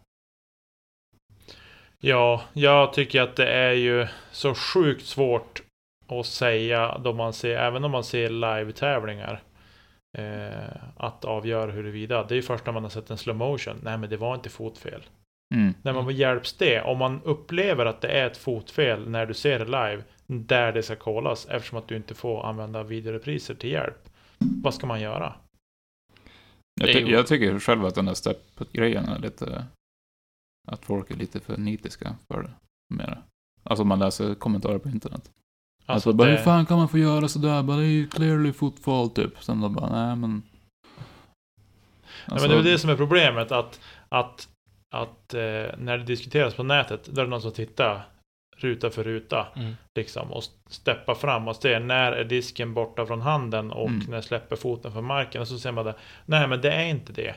[2.07, 5.63] Ja, jag tycker att det är ju så sjukt svårt
[6.07, 9.43] att säga då man ser, även om man ser live-tävlingar.
[10.19, 12.25] Eh, att avgöra huruvida.
[12.25, 13.81] Det är ju först när man har sett en slow motion.
[13.83, 15.03] Nej, men det var inte fotfel.
[15.55, 15.75] Mm.
[15.83, 19.59] När man hjälps det, om man upplever att det är ett fotfel när du ser
[19.59, 24.09] det live, där det ska kollas, eftersom att du inte får använda videorepriser till hjälp.
[24.39, 25.35] Vad ska man göra?
[26.81, 29.65] Jag, ty- jag tycker själv att den där step-grejen är lite...
[30.69, 32.51] Att folk är lite för nitiska för det.
[32.95, 33.23] Mer.
[33.63, 35.31] Alltså om man läser kommentarer på internet.
[35.87, 37.63] Alltså, bara, hur det- fan kan man få göra sådär?
[37.63, 39.43] Bara, det är ju clearly footfall typ.
[39.45, 40.31] Sen då bara, nej men...
[40.31, 40.43] Nej,
[42.35, 44.49] Alltså, men det är väl det som är problemet, att, att,
[44.95, 45.41] att eh,
[45.79, 48.07] när det diskuteras på nätet, då är det någon som tittar
[48.57, 49.75] ruta för ruta, Mm.
[49.99, 54.07] liksom, och steppar fram och ser när är disken borta från handen och Mm.
[54.09, 55.95] när släpper foten från marken, och så ser man det,
[56.27, 57.35] nej men det är inte det.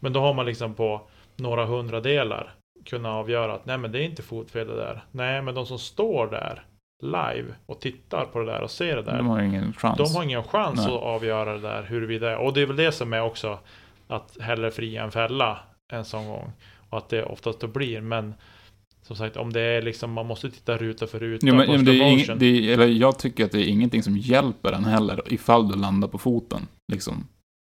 [0.00, 2.54] Men då har man liksom på några hundradelar
[2.88, 5.04] kunnat avgöra att nej men det är inte fotfel det där.
[5.10, 6.64] Nej, men de som står där
[7.02, 9.98] live och tittar på det där och ser det där, De har ingen chans.
[9.98, 10.96] de har ingen chans Nej.
[10.96, 13.58] att avgöra det där huruvida, och det är väl det som är också
[14.08, 15.58] att hellre fria än fälla
[15.92, 16.52] en sån gång.
[16.90, 18.34] Och att det oftast då blir, men
[19.02, 21.92] som sagt om det är liksom, man måste titta ruta för ruta Ja, men, det
[21.92, 25.22] är ing, det är, eller jag tycker att det är ingenting som hjälper en heller
[25.26, 26.60] ifall du landar på foten.
[26.92, 27.26] Liksom.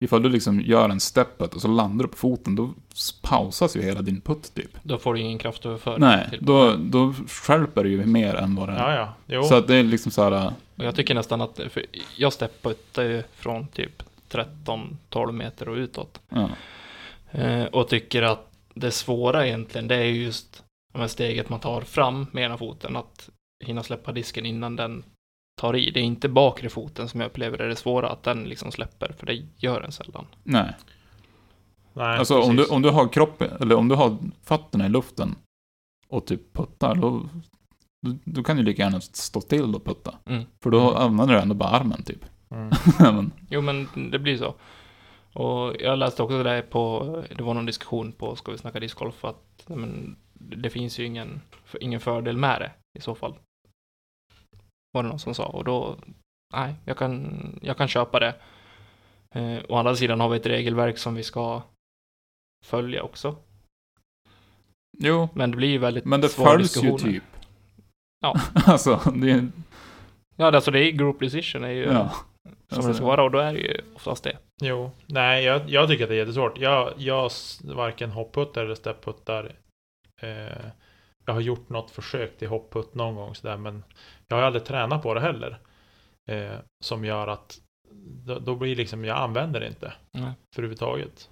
[0.03, 2.73] Ifall du liksom gör en steppet och så landar du på foten, då
[3.21, 4.71] pausas ju hela din putt typ.
[4.83, 5.99] Då får du ingen kraftöverföring.
[5.99, 8.91] Nej, till- då, då skärper det ju mer än vad det är.
[8.91, 9.13] Ja, ja.
[9.27, 9.43] Jo.
[9.43, 11.85] Så att det är liksom så här, Och jag tycker nästan att, för
[12.17, 16.21] jag stepputtar ju från typ 13-12 meter och utåt.
[16.29, 16.49] ja.
[17.31, 20.63] Eh, och tycker att det svåra egentligen, det är ju just
[21.07, 23.29] steget man tar fram med ena foten, att
[23.65, 25.03] hinna släppa disken innan den
[25.55, 25.91] tar i.
[25.91, 29.13] Det är inte bakre foten som jag upplever är det svåra, att den liksom släpper,
[29.17, 30.25] för det gör den sällan.
[30.43, 30.73] Nej.
[31.93, 35.35] Nej, Alltså om du, om du har kroppen, eller om du har fötterna i luften
[36.07, 37.29] och typ puttar, då,
[38.01, 40.13] då, då kan du lika gärna stå still och putta.
[40.25, 40.43] Mm.
[40.63, 42.25] För då använder du ändå bara armen typ.
[42.49, 42.69] Mm.
[42.99, 44.55] Men, Jo, men det blir så.
[45.33, 48.79] Och jag läste också det där på, det var någon diskussion på Ska vi snacka
[48.79, 51.41] discgolf, att men, det finns ju ingen,
[51.81, 53.35] ingen fördel med det i så fall.
[54.93, 55.45] Var det någon som sa.
[55.45, 55.95] Och då,
[56.53, 58.35] nej, jag kan, jag kan köpa det.
[59.35, 61.61] Eh, å andra sidan har vi ett regelverk som vi ska
[62.65, 63.35] följa också.
[64.99, 67.23] jo, Men det blir ju väldigt men det följs ju typ.
[68.19, 68.35] Ja.
[68.65, 69.51] alltså, det är...
[70.35, 72.09] Ja, alltså det är group decision är ju Ja.
[72.09, 74.37] som Alltså, det ska vara och då är det ju oftast det.
[74.61, 76.57] Jo, nej, jag, jag tycker att det är jättesvårt.
[76.57, 77.31] Jag, jag
[77.63, 79.55] varken hopputtar eller stepputtar.
[80.21, 80.65] Eh,
[81.25, 83.83] jag har gjort något försök till hopputt någon gång sådär, men
[84.27, 85.59] jag har aldrig tränat på det heller.
[86.29, 87.59] Eh, som gör att
[88.25, 90.31] då, då blir liksom, jag använder det inte Nej.
[90.55, 91.29] för överhuvudtaget.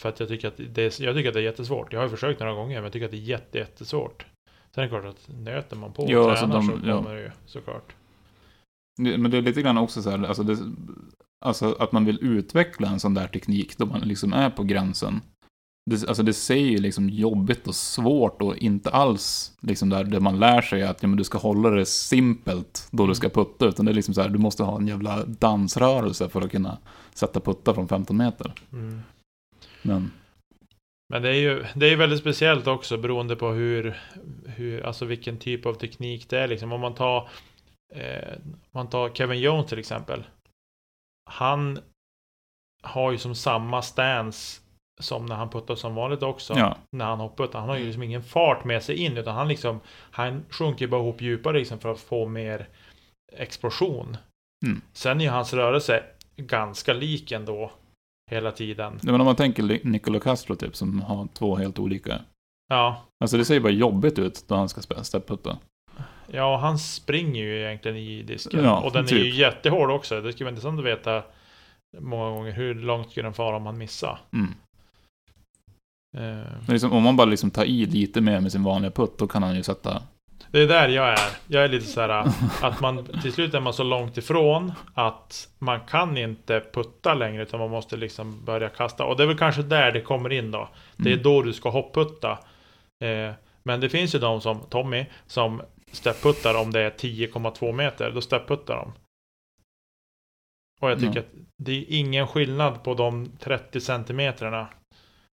[0.00, 1.92] För att jag tycker att det är, jag tycker att det är jättesvårt.
[1.92, 4.26] Jag har ju försökt några gånger, men jag tycker att det är jätte, jättesvårt.
[4.74, 6.96] Sen är det klart att nöter man på och Ja, alltså tränar de- så ja.
[6.96, 7.94] kommer det ju såklart.
[8.98, 10.56] Men det är lite grann också så här, alltså det,
[11.44, 15.20] alltså att man vill utveckla en sån där teknik då man liksom är på gränsen.
[15.90, 20.20] Det, alltså det ser ju liksom jobbigt och svårt och inte alls liksom där, där
[20.20, 23.66] man lär sig att ja, men du ska hålla det simpelt då du ska putta.
[23.66, 26.78] Utan det är liksom så här, du måste ha en jävla dansrörelse för att kunna
[27.14, 28.52] sätta putta från 15 meter.
[28.72, 29.02] Mm.
[29.82, 30.12] Men
[31.08, 34.00] Men det är ju det är väldigt speciellt också beroende på hur,
[34.46, 36.48] hur alltså vilken typ av teknik det är.
[36.48, 36.72] Liksom.
[36.72, 37.28] Om man tar,
[37.94, 38.38] eh,
[38.70, 40.24] man tar Kevin Jones till exempel.
[41.30, 41.78] Han
[42.82, 44.61] har ju som samma stance
[45.02, 46.54] som när han puttar som vanligt också.
[46.56, 47.48] ja, När han hoppar.
[47.52, 51.00] Han har ju liksom ingen fart med sig in utan han liksom Han sjunker bara
[51.00, 52.68] ihop djupare liksom för att få mer
[53.36, 54.16] explosion.
[54.66, 54.80] Mm.
[54.92, 56.02] Sen är ju hans rörelse
[56.36, 57.70] ganska lik ändå
[58.30, 58.98] hela tiden.
[59.02, 62.20] men om man tänker Nicolo Castro typ som har två helt olika.
[62.68, 65.58] Ja, Alltså det ser ju bara jobbigt ut då han ska stepputta.
[66.26, 68.64] Ja, han springer ju egentligen i disken.
[68.64, 69.18] Ja, och den är typ.
[69.18, 70.20] ju jättehård också.
[70.20, 71.22] Det skulle vara intressant att veta
[71.98, 74.18] många gånger hur långt skulle den fara om han missar.
[74.32, 74.54] Mm.
[76.18, 79.26] Eh, liksom, om man bara liksom tar i lite mer med sin vanliga putt, då
[79.28, 80.02] kan han ju sätta...
[80.50, 81.18] Det är där jag är.
[81.46, 82.08] Jag är lite så här
[82.62, 87.42] att man till slut är man så långt ifrån att man kan inte putta längre
[87.42, 89.04] utan man måste liksom börja kasta.
[89.04, 90.68] Och det är väl kanske där det kommer in då.
[90.96, 91.22] Det är Mm.
[91.22, 92.30] då du ska hopputta.
[93.04, 98.10] Eh, men det finns ju de som Tommy som stepputtar om det är 10,2 meter.
[98.10, 98.92] Då stepputtar de.
[100.80, 101.20] Och jag tycker Ja.
[101.20, 104.68] att det är ingen skillnad på de 30 centimeterna.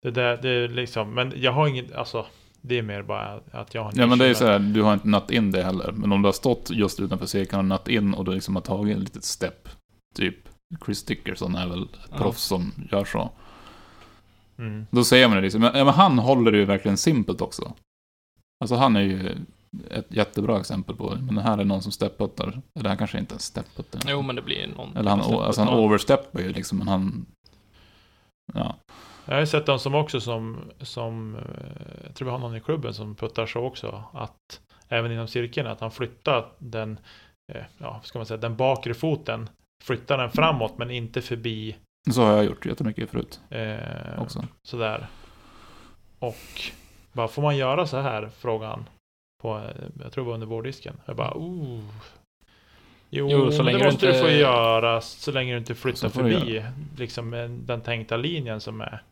[0.03, 2.27] Det där, det är liksom, men jag har inget, alltså
[2.61, 4.59] det är mer bara att jag har en Ja men det är ju så här,
[4.59, 5.93] du har inte natt in det heller.
[5.93, 8.63] Men om du har stått just utanför cirkeln och natt in och du liksom har
[8.63, 9.69] tagit ett litet step.
[10.15, 10.37] Typ
[10.85, 12.17] Chris Dickerson är väl ett Ja.
[12.17, 13.31] proffs som gör så.
[14.59, 14.87] Mm.
[14.91, 15.61] Då ser man det liksom.
[15.61, 17.73] Men, ja, men han håller det ju verkligen simpelt också.
[18.61, 19.37] Alltså han är ju
[19.91, 21.21] ett jättebra exempel på det.
[21.21, 22.61] Men det här är någon som stepputtar.
[22.79, 24.01] Eller han kanske inte ens stepputtar.
[24.07, 24.97] Jo, men det blir någon...
[24.97, 27.27] Eller han, alltså han oversteppar ju liksom, men han...
[28.55, 28.77] Ja.
[29.25, 31.43] Jag har sett dem som också som, som eh,
[32.05, 34.05] jag tror vi har någon i klubben som puttar så också.
[34.13, 36.99] Att även inom cirkeln, att han flyttar den,
[37.53, 39.49] eh, ja, ska man säga, den bakre foten.
[39.85, 41.77] Flyttar den framåt men inte förbi
[42.11, 44.45] Så har jag gjort jättemycket förut eh, också.
[44.63, 45.07] sådär.
[46.19, 46.37] Och
[47.13, 48.31] bara får man göra så här?
[48.39, 48.89] Frågan.
[49.43, 49.65] På, eh,
[50.03, 50.95] jag tror det var under bordisken.
[51.07, 51.81] Jag bara, oh.
[53.11, 55.75] Jo, Jo, så länge det du måste du inte- få göra så länge du inte
[55.75, 56.65] flyttar du förbi
[56.97, 57.31] liksom
[57.67, 59.03] den tänkta linjen som är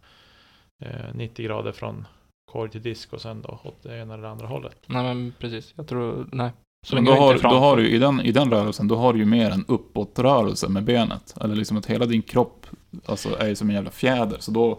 [1.15, 2.07] 90 grader från
[2.53, 4.77] korg till disk och sen då åt det ena eller andra hållet.
[4.87, 5.73] Nej, men precis.
[5.77, 6.27] Jag tror...
[6.33, 6.51] Nej.
[6.87, 9.13] Så Men då har, då har du ju i den, i den rörelsen, då har
[9.13, 11.35] du ju mer en uppåtrörelse med benet.
[11.41, 12.67] Eller liksom att hela din kropp
[13.07, 14.37] alltså, är ju som en jävla fjäder.
[14.41, 14.79] Så då...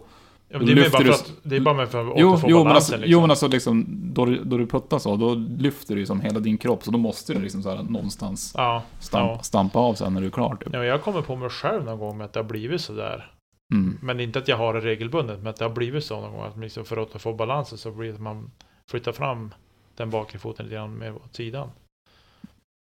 [0.54, 2.58] Ja, det, är bara för att, det är bara med för att Jo, återfå jo,
[2.58, 2.76] men balansen.
[2.76, 3.12] alltså, liksom.
[3.12, 6.22] jo, men alltså liksom, då, du- då du puttar så, då lyfter du ju som
[6.22, 6.84] hela din kropp.
[6.84, 9.40] Så då måste du liksom så här någonstans ja, stampa, ja.
[9.44, 10.56] stampa av sen när du är klar.
[10.56, 10.74] Typ.
[10.74, 13.32] ja, jag kommer på mig själv någon gång med att det har blivit sådär.
[13.71, 13.97] Mm.
[14.01, 16.43] Men inte att jag har det regelbundet, men att det har blivit så någon gång.
[16.45, 18.51] Att liksom för att få balansen så blir det att man
[18.91, 19.53] flyttar fram
[19.95, 21.71] den bakre foten lite grann mer åt sidan.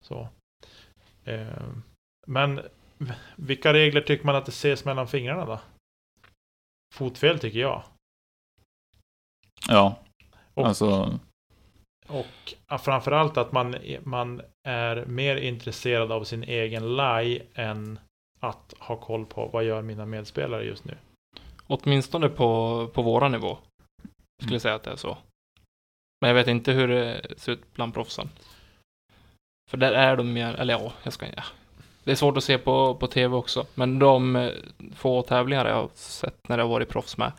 [0.04, 0.28] Så.
[1.24, 1.66] Eh,
[2.26, 2.60] men
[3.36, 5.60] vilka regler tycker man att det ses mellan fingrarna då?
[6.94, 7.82] Fotfel tycker jag.
[9.68, 9.98] Ja,
[10.54, 11.18] Och- alltså...
[12.08, 17.98] Och framförallt att man, man är mer intresserad av sin egen lie än
[18.40, 20.96] att ha koll på vad gör mina medspelare just nu.
[21.66, 23.59] Åtminstone på, på våra nivå.
[24.42, 25.18] Skulle jag säga att det är så.
[26.20, 28.31] Men jag vet inte hur det ser ut bland proffsen.
[29.70, 31.44] För där är de mer, eller ja, jag ska ja.
[32.05, 33.66] Det är svårt att se på, på tv också.
[33.74, 34.53] Men de eh,
[34.94, 37.33] få tävlingar jag har sett när det har varit proffs med.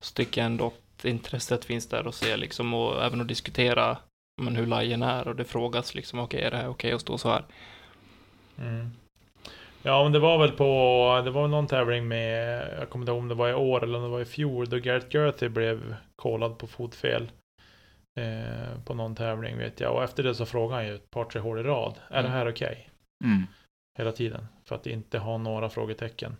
[0.00, 3.98] Så tycker jag ändå att intresset finns där att se liksom och även att diskutera
[4.42, 7.18] men hur lajen är och det frågas liksom okej är det här okej att stå
[7.18, 7.44] så här?
[8.58, 8.90] Mm.
[9.82, 13.18] Ja, men det var väl på, det var någon tävling med, jag kommer inte ihåg
[13.18, 15.96] om det var i år eller om det var i fjol, då Garrett Gerthy blev
[16.16, 17.30] kollad på fotfel.
[18.20, 19.94] Eh, på någon tävling vet jag.
[19.94, 21.98] Och efter det så frågade han ju ett par, tre hål i rad.
[22.08, 22.32] Är det Mm.
[22.32, 22.88] här okej?
[23.24, 23.42] Mm.
[23.98, 24.46] Hela tiden.
[24.64, 26.36] För att inte ha några frågetecken.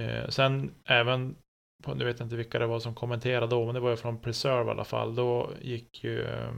[0.00, 1.36] Eh, sen även,
[1.84, 3.96] på, nu vet jag inte vilka det var som kommenterade då, men det var ju
[3.96, 5.14] från Preserve i alla fall.
[5.14, 6.50] Då gick ju eh,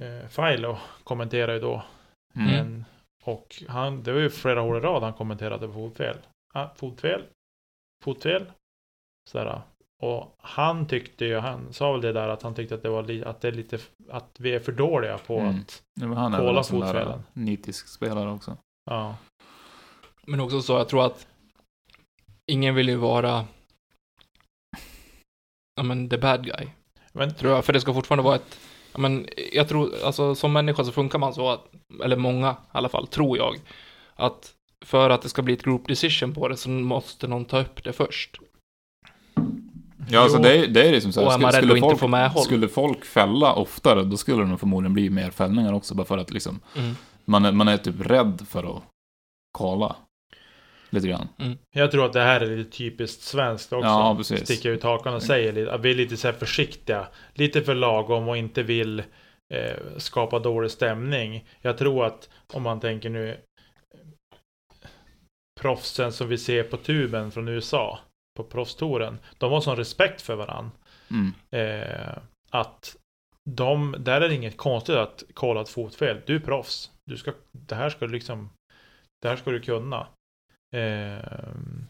[0.00, 1.82] eh, Philo kommenterade ju då
[2.36, 2.46] Mm.
[2.52, 2.84] men,
[3.28, 6.16] och han, det var ju flera år i rad han kommenterade på fotfel.
[6.54, 7.24] Ah, fotfel.
[8.04, 8.52] Fotfel.
[9.30, 9.62] Sådär.
[10.02, 13.02] Och han tyckte ju, han sa väl det där att han tyckte att det var
[13.02, 13.78] li, att det är lite,
[14.10, 15.60] att vi är för dåliga på Mm.
[15.60, 17.22] att, Ja, men han är Kolla väl en sån där fotfällen.
[17.32, 18.56] nitisk spelare också.
[18.90, 19.16] ja.
[20.26, 21.26] Men också så, jag tror att
[22.52, 23.44] ingen vill ju vara
[25.76, 26.68] ja men the bad guy.
[27.12, 28.58] Men, Tror jag, för det ska fortfarande vara ett
[28.96, 31.64] men jag tror, alltså som människa så funkar man så att,
[32.04, 33.56] eller många i alla fall, tror jag,
[34.16, 34.52] att
[34.84, 37.84] för att det ska bli ett group decision på det så måste någon ta upp
[37.84, 38.36] det först.
[40.10, 42.00] Ja, alltså det, är- det är liksom så här, skulle, skulle, inte folk,
[42.32, 46.06] få skulle folk fälla oftare, då skulle det nog förmodligen bli mer fällningar också, bara
[46.06, 46.94] för att liksom, Mm.
[47.24, 48.82] man är, man är typ rädd för att
[49.58, 49.96] kala.
[50.90, 51.28] Lite grann.
[51.70, 53.88] Jag tror att det här är lite typiskt svenskt också.
[53.88, 54.40] Ja, precis.
[54.40, 57.06] Sticka ut hakan och säga lite, att vi är lite så försiktiga.
[57.34, 59.02] Lite för lagom och inte vill
[59.54, 61.48] eh, skapa dålig stämning.
[61.60, 63.36] Jag tror att om man tänker nu
[65.60, 67.98] proffsen som vi ser på tuben från USA
[68.36, 69.18] på proffstouren.
[69.38, 70.70] De har sån respekt för varandra.
[71.10, 71.32] Mm.
[71.50, 72.18] Eh,
[72.50, 72.96] att
[73.50, 76.20] de, där är det inget konstigt att kolla ett fotfel.
[76.26, 76.90] Du är proffs.
[77.04, 78.50] Du ska, det här ska du liksom,
[79.22, 80.06] det här ska du kunna.
[80.76, 81.24] Eh,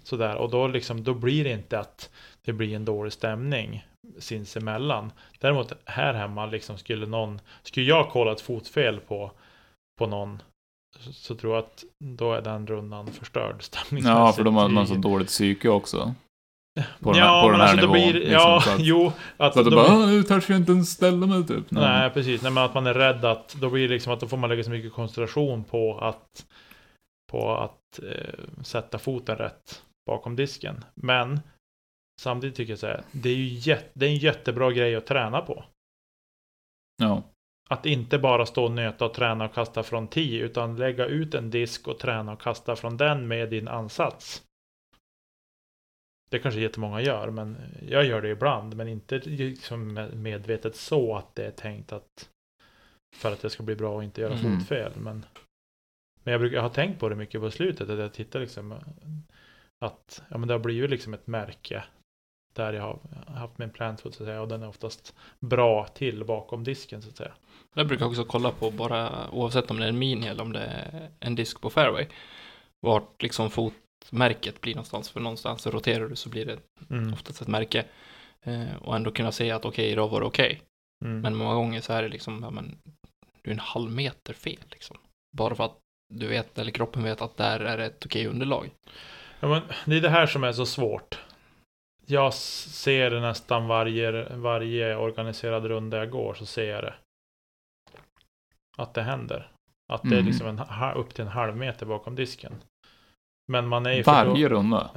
[0.04, 2.10] sådär, och då liksom, då blir det inte att
[2.44, 3.86] det blir en dålig stämning
[4.18, 5.12] sinsemellan.
[5.40, 9.30] Däremot här hemma liksom skulle någon, skulle jag kolla ett fotfel på,
[9.98, 10.42] på någon
[10.98, 14.18] så, så tror jag att då är den rundan förstörd stämningsmässigt.
[14.18, 16.14] Ja, för de har man så dåligt psyke också.
[17.00, 18.10] På den ja, här, på den här alltså då nivån.
[18.12, 19.12] blir, liksom, ja, så att, jo.
[19.36, 21.70] Att så att då du bara, "Ah, nu törs jag inte ens ställa mig typ.
[21.70, 22.42] Nej, precis.
[22.42, 24.50] Nej, men att man är rädd att då blir det liksom att då får man
[24.50, 26.46] lägga så mycket koncentration på att
[27.30, 30.84] på att eh, sätta foten rätt bakom disken.
[30.94, 31.40] Men
[32.20, 35.06] samtidigt tycker jag så här, det är ju jätte, det är en jättebra grej att
[35.06, 35.64] träna på.
[37.02, 37.22] Ja.
[37.70, 41.34] Att inte bara stå och nöta och träna och kasta från 10 utan lägga ut
[41.34, 44.44] en disk och träna och kasta från den med din ansats.
[46.30, 47.56] Det kanske jättemånga gör, men
[47.88, 52.28] jag gör det ibland, men inte liksom medvetet så att det är tänkt att
[53.16, 54.58] för att det ska bli bra och inte göra Mm.
[54.58, 54.92] fotfel.
[54.96, 55.24] Men,
[56.28, 58.74] men jag, brukar, jag har tänkt på det mycket på slutet, att jag tittar liksom
[59.78, 61.84] att ja, men det har blivit liksom ett märke
[62.54, 66.24] där jag har haft min plantfoot så att säga och den är oftast bra till
[66.24, 67.32] bakom disken så att säga.
[67.74, 70.60] Jag brukar också kolla på bara, oavsett om det är en mini eller om det
[70.60, 72.06] är en disk på fairway,
[72.80, 75.10] vart liksom fotmärket blir någonstans.
[75.10, 76.58] För någonstans så roterar du så blir det
[76.90, 77.12] Mm.
[77.12, 77.84] oftast ett märke.
[78.42, 80.62] Eh, och ändå kunna säga att okej, idag var det okej.
[81.04, 81.20] Mm.
[81.20, 82.78] Men många gånger så är det liksom, ja men,
[83.42, 84.96] du är en halv meter fel liksom.
[85.36, 85.78] Bara för att
[86.08, 88.70] du vet, eller kroppen vet att där är ett okej underlag.
[89.40, 91.18] Ja, men det är det här som är så svårt.
[92.06, 96.94] Jag ser det nästan varje, varje organiserad runda jag går så ser jag det.
[98.78, 99.50] Att det händer.
[99.92, 100.26] Att det är Mm.
[100.26, 100.60] liksom en,
[100.96, 102.52] upp till en halv meter bakom disken.
[103.52, 104.90] Men man är ju Varje då, runda.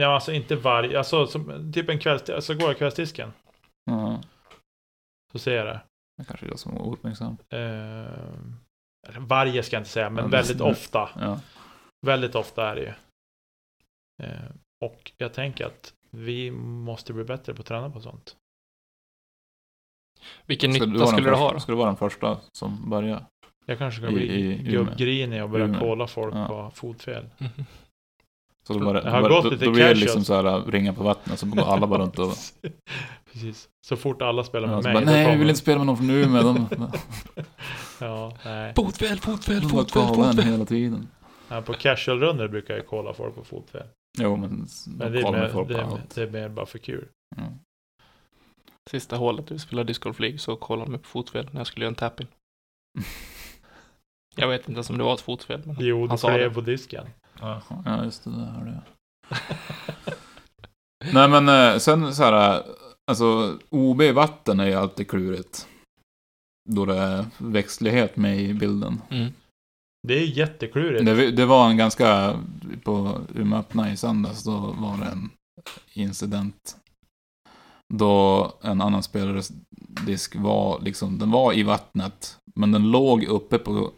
[0.00, 0.98] Ja, alltså inte varje.
[0.98, 2.30] Alltså som, typ en kvälls...
[2.30, 3.32] Alltså går jag kvällsdisken.
[3.84, 4.22] Ja.
[5.32, 5.80] Så ser jag det.
[6.16, 7.36] Det kanske är jag som är ouppmärksam.
[7.50, 8.32] Eller
[9.18, 11.08] varje ska jag inte säga, men Ja, väldigt det- ofta.
[11.20, 11.40] Ja.
[12.06, 12.92] Väldigt ofta är det ju.
[14.22, 14.50] Eh,
[14.84, 18.36] och jag tänker att vi måste bli bättre på att träna på sånt.
[20.46, 21.60] Vilken Ska du nytta den skulle det ha?
[21.60, 23.26] Ska du vara den första som börjar?
[23.66, 26.48] Jag kanske ska bli gubbgrinig och börja kolla folk Ja.
[26.48, 27.30] på fotfel.
[28.66, 30.92] Så då, bara, Jag har då, gått då, då blir det liksom så här ringa
[30.92, 32.32] på vattnet, så går alla bara runt och...
[33.32, 33.68] Precis.
[33.86, 34.94] Så fort alla spelar med Ja, mig.
[34.94, 36.42] bara, nej, vi kommer- vill inte spela med någon från Umeå.
[36.42, 36.68] De,
[38.00, 38.72] Ja, nej.
[38.76, 40.44] Fotfel, fotfel, fotfel, fotfel.
[40.44, 41.08] hela tiden.
[41.48, 43.82] Ja, på casual-runder brukar jag kolla folk på fotfel.
[44.18, 46.78] Jo, men Men de det är, mer, folk det, är, det är mer bara för
[46.78, 47.04] kul.
[47.36, 47.42] Ja.
[48.90, 51.90] Sista hålet du spelade discgolflig så kollade de mig på fotfel när jag skulle göra
[51.90, 52.26] en tap-in.
[54.36, 55.62] Jag vet inte ens om det var ett fotfel.
[55.64, 56.54] Men Jo, du sa klev det.
[56.54, 57.06] på disken.
[57.40, 58.30] Ja, just det.
[58.30, 59.38] Där hörde jag.
[61.14, 62.64] Nej, men eh, sen så här, eh,
[63.10, 65.68] alltså OB i vatten är ju alltid klurigt.
[66.70, 69.02] Då det är växtlighet med i bilden.
[69.10, 69.32] Mm.
[70.08, 71.06] Det är jätteklurigt.
[71.06, 72.38] Det, det var en ganska,
[72.84, 75.30] på Umeå öppna i söndags, då var det en
[75.92, 76.76] incident.
[77.94, 79.52] Då en annan spelares
[80.06, 83.92] disk var liksom, den var i vattnet, men den låg uppe på,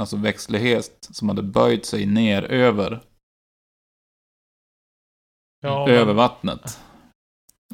[0.00, 3.04] alltså växtlighet som hade böjt sig ner över,
[5.60, 6.80] Ja, men- över vattnet.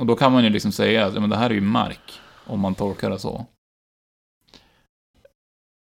[0.00, 2.20] Och då kan man ju liksom säga att ja, men det här är ju mark,
[2.46, 3.46] om man tolkar det så.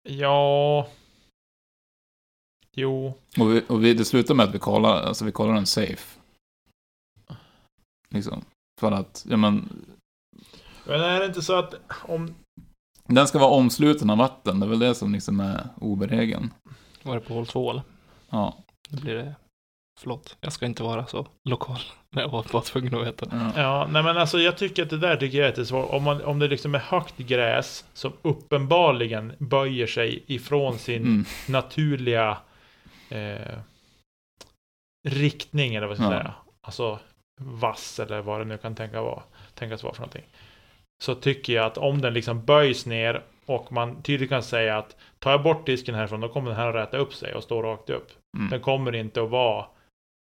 [0.09, 0.89] Ja.
[2.77, 3.07] Jo.
[3.39, 6.21] Och, vi, och vi, det slutar med att vi kollar, alltså vi kollar den safe.
[8.09, 8.45] Liksom.
[8.81, 9.85] För att, ja men,
[10.87, 11.75] Men är det inte så att
[12.09, 12.35] om...
[13.09, 16.55] Den ska vara omsluten av vatten, det är väl det som liksom är oberegeln.
[17.03, 17.83] Var det på hål två eller?
[18.31, 18.57] Ja.
[18.89, 19.35] Då blir det...
[20.01, 21.79] Förlåt, jag ska inte vara så lokal.
[22.11, 23.27] Men jag var bara tvungen att veta.
[23.31, 23.53] ja.
[23.63, 25.91] Ja, nej men alltså jag tycker att det där tycker jag är jättesvårt.
[25.91, 31.25] Om, man, om det liksom är högt gräs som uppenbarligen böjer sig ifrån sin Mm.
[31.49, 32.39] naturliga
[33.11, 33.59] eh,
[35.09, 36.19] riktning eller vad ska jag Ja.
[36.19, 36.35] säga.
[36.61, 36.99] Alltså
[37.41, 39.23] vass eller vad det nu kan tänka vara,
[39.55, 40.25] tänkas vara för någonting.
[41.05, 44.97] Så tycker jag att om den liksom böjs ner och man tydligt kan säga att
[45.19, 47.63] tar jag bort disken härifrån då kommer den här att räta upp sig och stå
[47.63, 48.11] rakt upp.
[48.37, 48.51] Mm.
[48.51, 49.67] Den kommer inte att vara,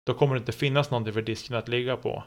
[0.06, 2.24] då kommer det inte finnas någonting för disken att ligga på.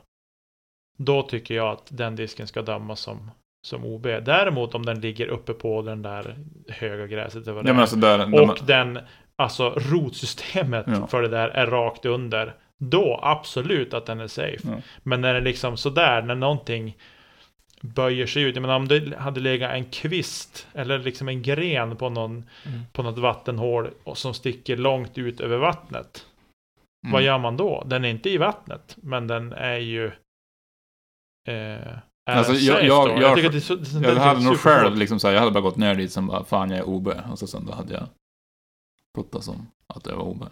[0.97, 3.31] Då tycker jag att den disken ska dömas som,
[3.67, 4.03] som OB.
[4.03, 6.35] Däremot om den ligger uppe på den där
[6.69, 8.99] höga gräset det Ja, alltså där, och den,
[9.35, 11.07] alltså rotsystemet Ja.
[11.07, 14.59] för det där är rakt under, då absolut att den är safe.
[14.63, 14.75] Ja.
[15.03, 16.95] Men när det är liksom sådär, när någonting
[17.81, 18.55] böjer sig ut.
[18.55, 22.31] Jag menar om det hade legat en kvist eller liksom en gren på, någon,
[22.65, 22.81] Mm.
[22.93, 26.25] på något vattenhål och som sticker långt ut över vattnet.
[27.05, 27.13] mm.
[27.13, 27.83] Vad gör man då?
[27.87, 30.05] Den är inte i vattnet, men den är ju...
[31.47, 32.01] Eh, är
[32.31, 33.21] Alltså, jag- jag- då?
[33.21, 35.33] jag- tycker att det är så, det är Jag hade nog själv liksom så här,
[35.33, 37.07] jag hade bara gått ner dit som bara, fan jag är OB.
[37.31, 38.07] Och så sen då hade jag
[39.17, 40.45] puttat som att jag var OB.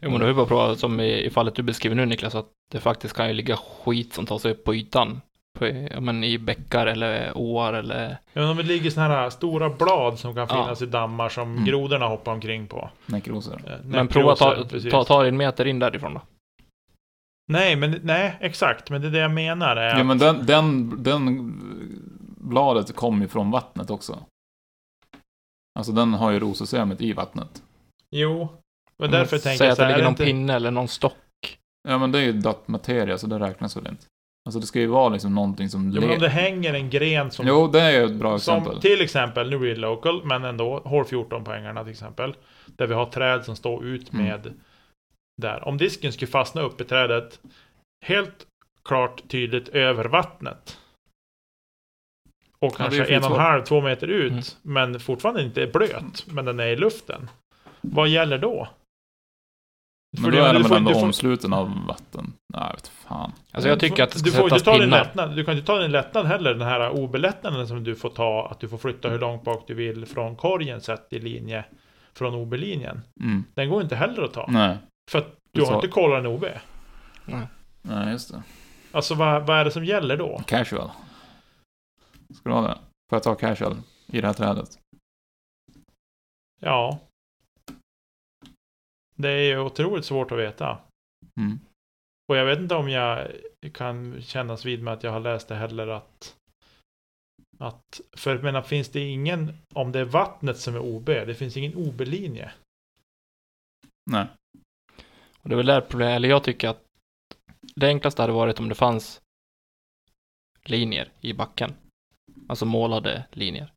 [0.00, 2.34] Jo, men du har ju bara provat som i, i fallet du beskriver nu Niklas,
[2.34, 5.20] att det faktiskt kan ju ligga skit som tar sig upp på ytan.
[5.58, 8.08] På, ja, men i bäckar eller åar eller...
[8.32, 10.54] Ja, men om det ligger sådana här stora blad som kan Ja.
[10.64, 11.64] finnas i dammar som Mm.
[11.64, 12.90] grodorna hoppar omkring på.
[13.06, 13.62] Nekrosor.
[13.66, 14.90] Eh, Men prova att ta, nekroser, precis.
[14.90, 16.20] ta, ta din meter in därifrån då.
[17.52, 18.90] Nej, men nej, exakt.
[18.90, 19.76] Men det är det jag menar.
[19.76, 21.54] Är Ja att- men den, den, den
[22.38, 24.18] bladet kom ju från vattnet också.
[25.78, 27.62] Alltså den har ju rososystemet i vattnet.
[28.10, 28.48] Jo,
[28.98, 29.92] men därför Men tänker Säg jag att så det här.
[29.92, 31.58] ligger är någon inte- pinne eller någon stock.
[31.88, 34.04] Ja men det är ju dött materia så det räknas väl inte.
[34.48, 37.30] Alltså det ska ju vara liksom någonting som Jo, men om det hänger en gren
[37.30, 37.46] som...
[37.46, 38.80] Jo, det är ju ett bra som exempel.
[38.80, 42.36] till exempel, nu blir det local, men ändå, hål 14 poängarna till exempel.
[42.66, 44.26] Där vi har träd som står ut Mm.
[44.26, 44.54] med
[45.42, 45.68] där.
[45.68, 47.40] Om disken skulle fastna upp i trädet,
[48.06, 48.46] helt
[48.84, 50.78] klart tydligt över vattnet.
[52.58, 54.42] Och är kanske en och en halv, två meter ut, Mm.
[54.62, 57.30] men fortfarande inte blöt, men den är i luften.
[57.80, 58.68] Vad gäller då?
[60.14, 62.32] Men För då är du den väl ändå du får- omsluten av vatten.
[62.54, 63.32] Nej, vet fan.
[63.52, 64.98] Alltså jag tycker att det ska du får inte sättas ta din pinnar.
[65.04, 65.36] lättnad.
[65.36, 68.60] Du kan inte ta din lättnad heller, den här OB-lättnaden som du får ta, att
[68.60, 71.64] du får flytta hur långt bak du vill från korgen sett i linje
[72.14, 73.00] från OB-linjen.
[73.20, 73.44] Mm.
[73.54, 74.46] Den går inte heller att ta.
[74.48, 74.78] Nej.
[75.10, 76.44] För att du Du har inte kollat en OB.
[77.82, 78.42] Nej, just det.
[78.92, 80.42] Alltså vad, vad är det som gäller då?
[80.46, 80.90] Casual.
[82.34, 82.74] Ska du ha det?
[83.10, 84.68] Får jag ta casual i det här trädet?
[86.60, 86.98] Ja.
[89.14, 90.78] Det är ju otroligt svårt att veta.
[91.40, 91.58] Mm.
[92.28, 93.28] Och jag vet inte om jag
[93.72, 96.36] kan kännas vid med att jag har läst det heller att
[97.58, 101.34] att, för jag menar, finns det ingen, om det är vattnet som är OB, det
[101.34, 102.52] finns ingen OB-linje.
[104.10, 104.26] Nej.
[105.40, 106.82] Och det är väl där problemet, eller jag tycker att
[107.74, 109.20] det enklaste hade varit om det fanns
[110.64, 111.74] linjer i backen.
[112.48, 113.72] Alltså målade linjer.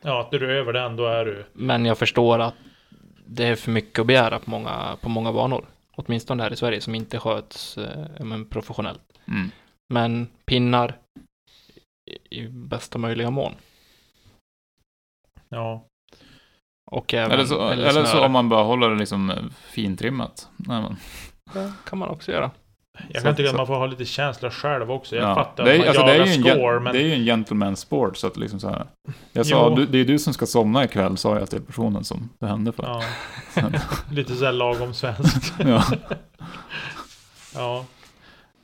[0.00, 1.46] Ja, att du är över den, då är du...
[1.52, 2.54] Men jag förstår att
[3.26, 5.66] det är för mycket att begära på många, på många banor.
[5.96, 9.02] Åtminstone här i Sverige som inte sköts eh, men professionellt.
[9.28, 9.50] Mm.
[9.94, 10.98] Men pinnar
[12.10, 13.54] i, i bästa möjliga mån.
[15.48, 15.84] Ja.
[16.90, 18.26] Och även, Eller, så, eller så snöre.
[18.26, 20.48] om man bara håller det liksom eh, fintrimmat.
[20.56, 20.96] Nej, men.
[21.52, 22.50] Det kan man också göra.
[23.08, 25.16] Jag Så- kan tycka så- att man får ha lite känsla själv också.
[25.16, 25.34] Jag Ja.
[25.34, 26.92] fattar det, att är, man alltså, det, är jagar ju en, score, men...
[26.92, 28.86] det är ju en gentleman sport så att liksom så här.
[29.32, 32.28] Jag sa, du, det är du som ska somna ikväll, sa jag till personen som
[32.38, 32.82] det hände för.
[32.82, 33.02] Ja.
[34.12, 35.54] lite såhär lagom svenskt.
[35.64, 35.84] Ja.
[37.54, 37.84] Ja.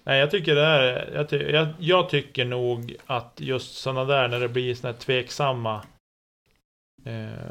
[0.05, 4.29] Nej, jag tycker det är, jag, ty, jag, jag tycker nog att just sådana där,
[4.29, 5.81] när det blir sådana här tveksamma,
[7.05, 7.51] eh,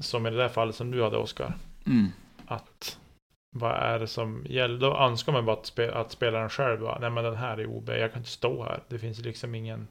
[0.00, 1.54] som i det där fallet som du hade Oskar,
[1.86, 2.08] Mm.
[2.46, 2.98] att
[3.54, 4.78] vad är det som gäller?
[4.78, 7.66] Då önskar man bara att, spe, att spelaren själv bara, nej men den här är
[7.66, 8.82] OB, jag kan inte stå här.
[8.88, 9.88] Det finns liksom ingen...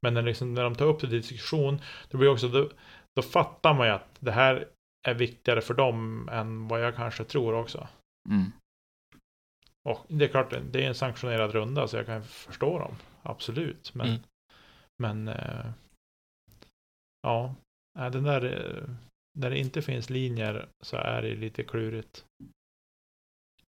[0.00, 2.70] Men när, liksom, när de tar upp det till diskussion, då blir också, då,
[3.16, 4.68] då fattar man ju att det här
[5.08, 7.88] är viktigare för dem än vad jag kanske tror också.
[8.28, 8.52] Mm.
[9.88, 12.94] Och det är klart, det är en sanktionerad runda så jag kan förstå dem.
[13.22, 13.94] Absolut.
[13.94, 14.20] Men, Mm.
[15.02, 15.66] men äh,
[17.22, 17.54] ja,
[17.94, 18.88] den där, eh,
[19.38, 22.24] när det inte finns linjer så är det lite klurigt.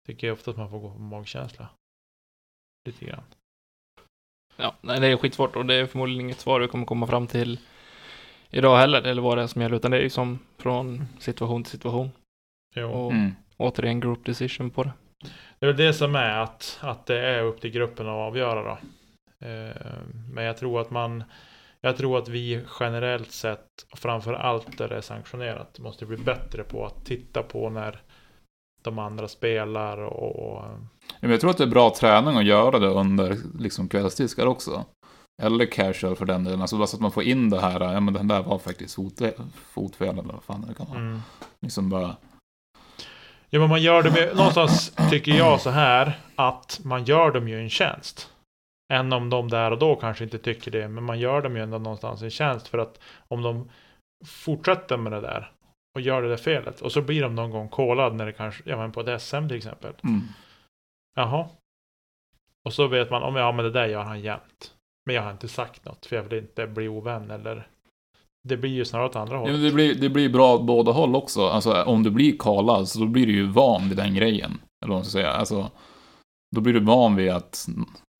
[0.06, 1.68] Tycker jag ofta att man får gå på magkänsla.
[2.86, 3.24] Lite grann.
[4.56, 7.26] Ja, nej, det är skitsvårt och det är förmodligen inget svar vi kommer komma fram
[7.26, 7.60] till
[8.50, 11.64] idag heller, eller vad det är som gäller, utan det är ju som från situation
[11.64, 12.10] till situation.
[12.74, 12.90] Jo.
[12.90, 13.34] Och Mm.
[13.56, 14.92] återigen group decision på det.
[15.58, 18.62] Det är väl det som är att, att det är upp till gruppen att avgöra
[18.62, 18.78] då.
[19.46, 21.24] Eh, men jag tror att man
[21.80, 26.64] jag tror att vi generellt sett, framför allt där det är sanktionerat, måste bli bättre
[26.64, 28.00] på att titta på när
[28.84, 30.64] de andra spelar och...
[31.08, 34.46] Ja, men Jag tror att det är bra träning att göra det under liksom, kvällsdiskar
[34.46, 34.84] också.
[35.42, 36.60] Eller casual för den delen.
[36.60, 38.94] Alltså bara så att man får in det här, ja men den där var faktiskt
[38.94, 39.32] fotfel,
[39.74, 40.98] fotfel eller vad fan det kan vara.
[40.98, 41.20] Mm.
[41.60, 42.16] Liksom bara,
[43.54, 47.48] Ja men man gör dem ju, någonstans tycker jag så här, att man gör dem
[47.48, 48.30] ju en tjänst.
[48.92, 51.62] Än om de där och då kanske inte tycker det, men man gör dem ju
[51.62, 53.70] ändå någonstans en tjänst för att om de
[54.26, 55.52] fortsätter med det där
[55.94, 56.80] och gör det där felet.
[56.80, 59.48] Och så blir de någon gång kollad när det kanske, ja men på ett SM
[59.48, 59.92] till exempel.
[60.04, 60.20] Mm.
[61.16, 61.48] Jaha.
[62.64, 64.74] Och så vet man, om ja men det där gör han jämt.
[65.06, 67.66] Men jag har inte sagt något för jag vill inte bli ovän eller
[68.48, 69.54] det blir ju snarare åt andra Ja, hållet.
[69.54, 71.46] men det, blir, det blir bra åt båda håll också.
[71.48, 74.50] Alltså om du blir kalad så då blir du ju van vid den grejen.
[74.50, 75.30] Eller vad man ska säga.
[75.32, 75.70] Alltså,
[76.56, 77.66] då blir du van vid att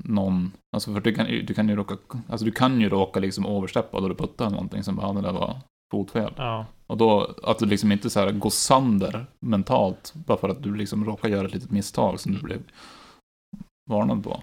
[0.05, 1.97] någon, alltså för du kan, du kan ju råka,
[2.29, 5.21] alltså du kan ju råka liksom översteppa då du puttar någonting som bara, "Ah, det
[5.21, 5.57] där var
[5.93, 6.33] fotfel.
[6.37, 6.67] Ja.
[6.93, 10.75] Och då, att du liksom inte så här går sönder mentalt bara för att du
[10.77, 12.63] liksom råkar göra ett litet misstag som du blev
[13.91, 14.43] varnad på.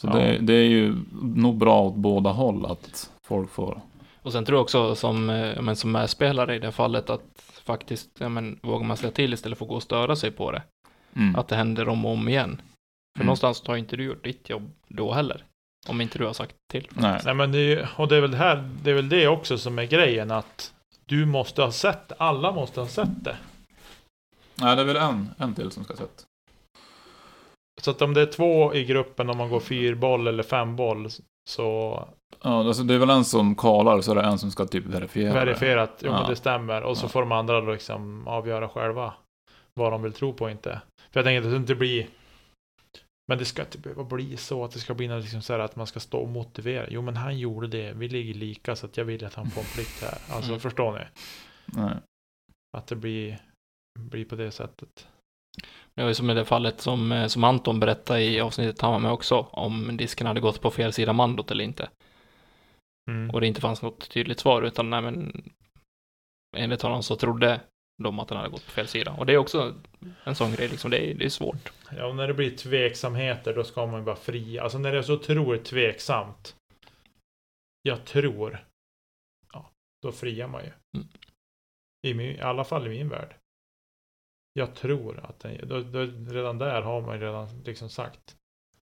[0.00, 0.14] Så Ja.
[0.14, 3.80] det, det är ju nog bra åt båda håll att folk får
[4.22, 7.50] Och sen tror jag också som, eh, men som medspelare i det här fallet att
[7.64, 10.52] faktiskt, ja, men, vågar man säga till istället för att gå och störa sig på
[10.52, 10.62] det.
[11.16, 11.36] Mm.
[11.36, 12.56] Att det händer om och om igen.
[13.16, 13.26] För Mm.
[13.26, 15.44] någonstans har inte du gjort ditt jobb då heller.
[15.88, 16.88] Om inte du har sagt till.
[16.94, 17.20] Nej.
[17.24, 19.28] Nej men det är ju, och det är väl det här, det är väl det
[19.28, 20.74] också som är grejen att
[21.12, 22.14] du måste ha sett det.
[22.18, 23.36] Alla måste ha sett det.
[24.54, 26.24] Nej, det är väl en, en till som ska ha sett.
[27.82, 31.08] Så att om det är två i gruppen, om man går fyrboll eller femboll,
[31.50, 31.98] så
[32.42, 34.84] Ja, alltså det är väl en som kallar så är det en som ska typ
[34.86, 35.32] verifiera.
[35.32, 35.44] det.
[35.44, 36.20] verifierat, jo Ja.
[36.20, 36.82] men det stämmer.
[36.82, 37.08] Och så Ja.
[37.08, 39.12] får de andra liksom avgöra själva
[39.74, 40.80] vad de vill tro på och inte.
[41.10, 42.06] För jag tänker att det inte blir
[43.32, 45.60] men det ska inte behöva bli så att det ska bli något liksom så här
[45.60, 46.86] att man ska stå och motivera.
[46.90, 49.60] Jo men han gjorde det, vi ligger lika så att jag vill att han får
[49.60, 50.18] en plikt här.
[50.34, 50.60] Alltså Mm.
[50.60, 51.04] förstår ni?
[51.64, 51.94] Nej.
[52.76, 53.38] Att det blir,
[53.98, 55.08] blir på det sättet.
[55.94, 58.92] Det var ju som i det fallet som, eh, som Anton berättade i avsnittet han
[58.92, 59.38] var med också.
[59.50, 61.88] Om disken hade gått på fel sida mandot eller inte.
[63.10, 63.30] Mm.
[63.30, 65.42] Och det inte fanns något tydligt svar utan nej men
[66.56, 67.60] enligt honom så trodde
[68.02, 69.12] de att den hade gått på fel sida.
[69.12, 69.74] Och det är också
[70.24, 70.90] en sån grej liksom.
[70.90, 71.72] Det är, det är svårt.
[71.96, 74.58] Ja, och när det blir tveksamheter då ska man ju vara fri.
[74.58, 76.56] Alltså när det är så otroligt tveksamt.
[77.82, 78.64] Jag tror.
[79.52, 79.70] Ja,
[80.02, 80.70] då friar man ju.
[80.96, 81.08] Mm.
[82.06, 83.34] I, min, I alla fall i min värld.
[84.52, 86.00] Jag tror att den, då, då,
[86.32, 88.36] redan där har man ju redan liksom sagt.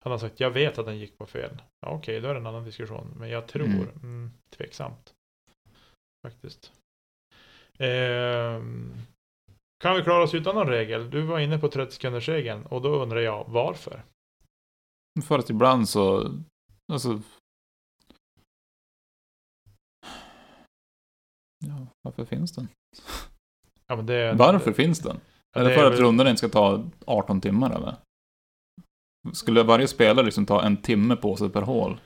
[0.03, 1.61] Han har sagt, jag vet att den gick på fel.
[1.81, 3.13] Ja, Okej, då är det en annan diskussion.
[3.17, 3.89] Men jag tror, Mm.
[4.03, 4.31] mm.
[4.49, 5.13] tveksamt.
[6.27, 6.73] Faktiskt.
[7.79, 8.93] Ehm,
[9.83, 11.09] kan vi klara oss utan någon regel?
[11.09, 14.03] Du var inne på 30 sekunders regeln och då undrar jag varför?
[15.27, 16.31] För att ibland så,
[16.93, 17.21] alltså...
[21.65, 22.67] Ja, varför finns den?
[23.87, 25.19] Ja, det, Varför finns den?
[25.53, 27.95] Ja, Är det det för att väl- rundan inte ska ta 18 timmar eller?
[29.33, 31.99] Skulle varje spelare liksom ta en timme på sig per hål?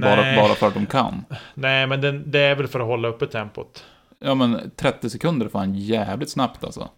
[0.00, 1.24] Bara, bara för att de kan?
[1.54, 3.86] nej men den, det är väl för att hålla uppe tempot.
[4.24, 6.88] Ja men 30 sekunder är fan jävligt snabbt alltså.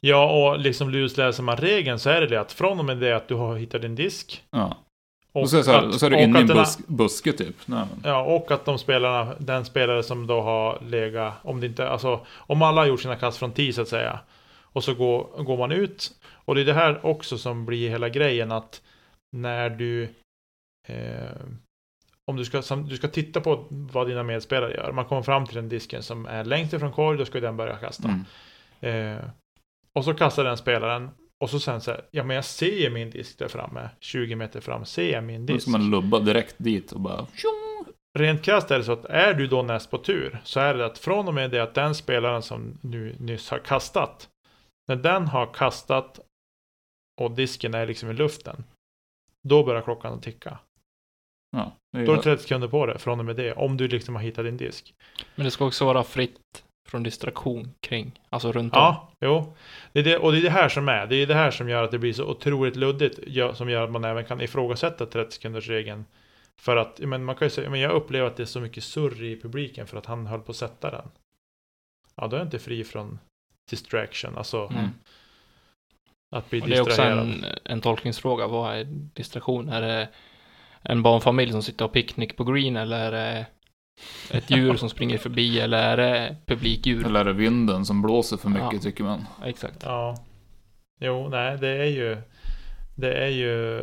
[0.00, 3.16] Ja, och liksom lusläser man regeln så är det det att från och med det
[3.16, 4.42] att du har hittat din disk.
[4.50, 4.76] Ja.
[5.32, 7.56] Och, Och så, så, att- så är du inne i en den bus, buske typ.
[7.66, 7.84] Nej.
[8.04, 12.20] Ja, och att de spelarna, den spelare som då har legat, om det inte, alltså
[12.30, 14.20] om alla har gjort sina kast från 10 så att säga.
[14.62, 16.10] Och så går, går man ut.
[16.32, 18.82] Och det är det här också som blir hela grejen att
[19.36, 20.02] när du
[20.88, 21.36] eh,
[22.28, 24.92] om du ska, du ska titta på vad dina medspelare gör.
[24.92, 27.76] Man kommer fram till den disken som är längst ifrån korg, då ska den börja
[27.76, 28.08] kasta.
[28.80, 29.16] Mm.
[29.16, 29.24] Eh,
[29.92, 31.10] och så kastar den spelaren.
[31.40, 34.60] Och så sen så här, ja men jag ser min disk där framme, 20 meter
[34.60, 35.62] fram, ser jag min Då disk.
[35.62, 37.26] ska man lubba direkt dit och bara...
[38.18, 40.86] Rent krasst är det så att är du då näst på tur så är det
[40.86, 44.28] att från och med det att den spelaren som nu nyss har kastat
[44.88, 46.20] när den har kastat
[47.20, 48.64] och disken är liksom i luften
[49.48, 50.58] då börjar klockan att ticka.
[51.56, 53.76] Ja, det är Då ju- det 30 sekunder på det från och med det om
[53.76, 54.94] du liksom har hittat din disk.
[55.34, 58.78] Men det ska också vara fritt från distraktion kring, alltså runt om.
[58.80, 59.56] Ja, jo.
[59.92, 61.06] Det är det, och det är det här som är.
[61.06, 63.18] Det är det här som gör att det blir så otroligt luddigt.
[63.56, 66.04] Som gör att man även kan ifrågasätta 30 sekunders regeln.
[66.60, 68.84] För att, men man kan ju säga, men jag upplever att det är så mycket
[68.84, 71.08] surr i publiken för att han höll på att sätta den.
[72.16, 73.18] Ja, då är jag inte fri från
[73.70, 74.88] distraction, alltså Mm.
[76.36, 77.18] att bli Och det är också distraherad.
[77.18, 78.46] en, en tolkningsfråga.
[78.46, 78.84] Vad är
[79.14, 79.68] distraktion?
[79.68, 80.08] Är det
[80.82, 83.46] en barnfamilj som sitter och picknick på green eller är det
[84.30, 87.06] ett djur som springer förbi eller är det publikdjur?
[87.06, 88.80] Eller är det vinden som blåser för mycket Ja.
[88.80, 89.24] tycker man?
[89.44, 89.82] Exakt.
[89.82, 90.24] Ja.
[91.00, 92.16] Jo, nej, det är ju...
[92.96, 93.80] Det är ju...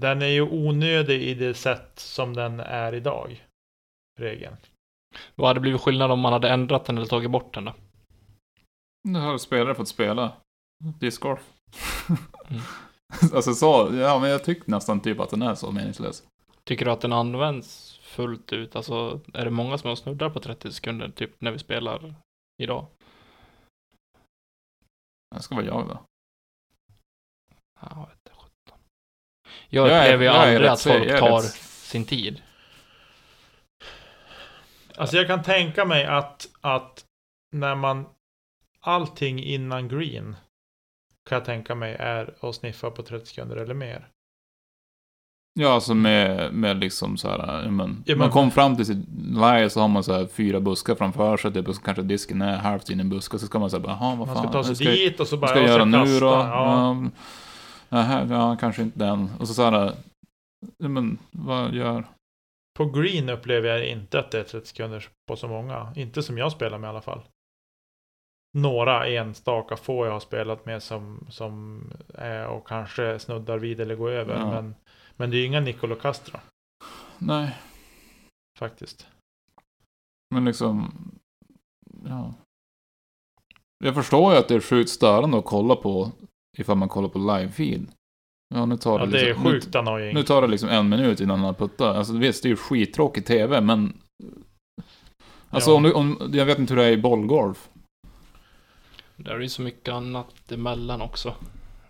[0.00, 3.46] Den är ju onödig i det sätt som den är idag.
[4.20, 4.56] Regeln.
[5.34, 7.74] Vad hade blivit skillnad om man hade ändrat den eller tagit bort den då?
[9.08, 10.32] Nu har spelare fått spela
[11.00, 11.40] discgolf.
[12.50, 12.62] Mm.
[13.34, 16.22] alltså så, ja men jag tycker nästan typ att den är så meningslös.
[16.64, 18.76] Tycker du att den används fullt ut?
[18.76, 22.14] Alltså, är det många som har snuddar på 30 sekunder, typ när vi spelar
[22.62, 22.86] idag?
[25.34, 26.02] Det ska vara jag då.
[27.80, 28.78] Ja, vet inte, sjutton.
[29.68, 32.42] Jag upplever ju aldrig rätt att folk är tar rätt- sin tid.
[34.96, 37.04] Alltså jag kan tänka mig att, att
[37.52, 38.06] när man
[38.80, 40.36] allting innan green
[41.28, 44.08] kan jag tänka mig är att sniffa på 30 sekunder eller mer.
[45.54, 49.70] Ja, alltså med, med liksom så här, men, Ja, man kom fram till sitt läge
[49.70, 52.56] så har man så här fyra buskar framför sig, typ, och så kanske disken är
[52.56, 54.64] halvt in i en buske, så ska man säga jaha, vad Man fan, ska ta
[54.64, 56.26] sig ska, dit och så bara ska jag ja, göra nu då?
[56.26, 56.48] Ja.
[56.48, 57.10] Ja.
[57.88, 59.30] Ja, här, ja, kanske inte den.
[59.38, 59.92] Och så så här,
[60.78, 62.04] ja, men vad gör...
[62.78, 65.92] På green upplever jag inte att det är 30 sekunder på så många.
[65.96, 67.20] Inte som jag spelar med i alla fall.
[68.56, 71.82] Några enstaka få jag har spelat med som, som
[72.14, 74.38] är och kanske snuddar vid eller går över.
[74.38, 74.50] Ja.
[74.50, 74.74] Men,
[75.16, 76.38] men det är ju inga Nicolo Castro
[77.18, 77.56] Nej,
[78.58, 79.06] faktiskt.
[80.34, 80.92] men liksom,
[82.08, 82.34] ja.
[83.84, 86.12] Jag förstår ju att det är sjukt störande att kolla på
[86.58, 87.86] ifall man kollar på live-feed.
[88.54, 90.14] Ja, nu tar det, Ja, det är liksom, nu- sjukt annoying.
[90.14, 91.96] Nu tar det liksom en minut innan han har puttat.
[91.96, 94.00] Alltså visst, det är ju skittråkig TV, men...
[95.50, 95.76] Alltså Ja.
[95.76, 97.68] om, du, om Jag vet inte hur det är i bollgolf.
[99.16, 101.28] Där är ju så mycket annat emellan också.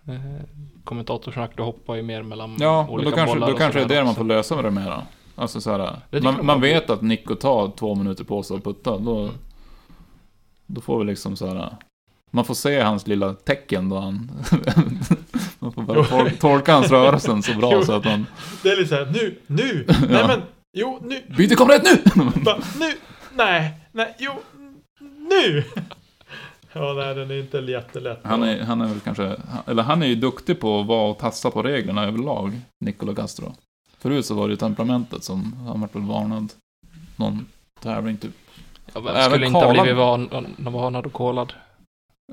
[0.07, 0.43] Eh,
[0.83, 3.79] kommentatorsnack, du hoppar ju mer mellan Ja, men olika då kanske, bollar då och kanske
[3.79, 4.17] det är det man också.
[4.17, 5.01] får lösa med det mera.
[5.35, 8.97] Alltså så här, man, man vet att Nico tar två minuter på sig att putta.
[8.97, 9.31] Då, Mm.
[10.67, 11.75] då får vi liksom så här.
[12.31, 14.31] Man får se hans lilla tecken då han...
[15.59, 17.83] man får bara tol- tolka hans rörelsen så bra Jo.
[17.85, 18.25] så att man...
[18.63, 20.27] Det är lite såhär, nu, nu, nej Ja.
[20.27, 20.41] men,
[20.77, 22.01] jo, nu, Byte kom rätt nu!
[22.79, 22.93] nu,
[23.35, 24.31] nej, nej, jo,
[25.29, 25.63] nu!
[26.79, 28.19] Ja, nej, den är inte jättelätt.
[28.23, 29.35] Han är, han är väl kanske,
[29.67, 33.53] eller han är ju duktig på att vara och tassa på reglerna överlag, Nicolo Castro.
[33.97, 36.53] Förut så var det ju temperamentet som, han vart väl varnad
[37.15, 37.45] någon
[37.79, 38.33] tävling typ.
[38.93, 41.53] Ja, vem Även skulle inte ha blivit van, varnad och kolad?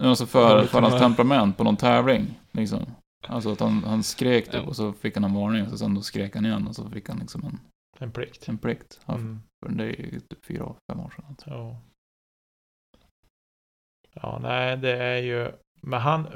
[0.01, 2.87] Alltså för, för hans temperament på någon tävling, liksom.
[3.29, 6.01] Alltså att han, han skrek typ och så fick han en varning och sen då
[6.01, 7.59] skrek han igen och så fick han liksom en,
[7.99, 8.49] En plikt.
[8.49, 9.01] en plikt.
[9.07, 9.41] Ja, Mm.
[9.69, 11.37] Det är ju typ fyra, fem år sedan.
[11.47, 11.77] Ja.
[14.15, 15.49] Ja, nej, det är ju,
[15.81, 16.27] men han,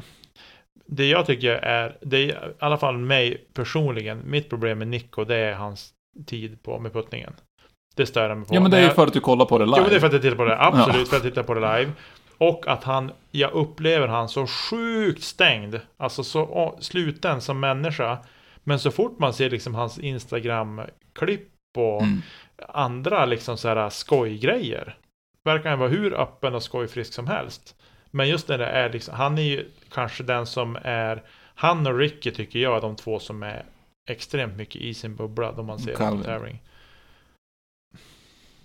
[0.86, 5.24] det jag tycker är, det är i alla fall mig personligen, mitt problem med Nico,
[5.24, 5.90] det är hans
[6.26, 7.32] tid på med puttningen.
[7.96, 8.54] Det stör jag mig på.
[8.54, 9.78] Ja men det är ju för att du kollar på det live.
[9.80, 10.58] Jo, det är för att jag tittar på det.
[10.60, 11.92] Absolut för att jag tittar på det live.
[12.38, 15.80] Och att han, jag upplever han så sjukt stängd.
[15.96, 18.18] Alltså så sluten som människa.
[18.64, 21.48] Men så fort man ser liksom hans Instagram-klipp
[21.78, 22.22] och Mm.
[22.68, 24.96] andra liksom så här skojgrejer.
[25.44, 27.74] Verkar han vara hur öppen och skojfrisk som helst.
[28.10, 31.22] Men just när det är liksom, han är ju kanske den som är,
[31.54, 33.64] han och Ricky tycker jag är de två som är
[34.10, 36.18] extremt mycket i sin bubbla då man ser Calvin.
[36.18, 36.62] på tävling.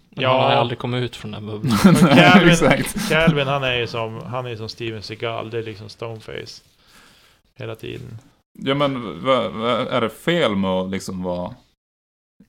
[0.09, 0.41] Ja.
[0.41, 1.77] Han har aldrig kommit ut från den bubblan.
[1.95, 3.09] Calvin, exakt.
[3.09, 6.63] Calvin han är ju som, han är som Steven Seagal, det är liksom stoneface.
[7.55, 8.17] Hela tiden.
[8.59, 8.95] Ja men
[9.89, 11.55] är det fel med att liksom vara...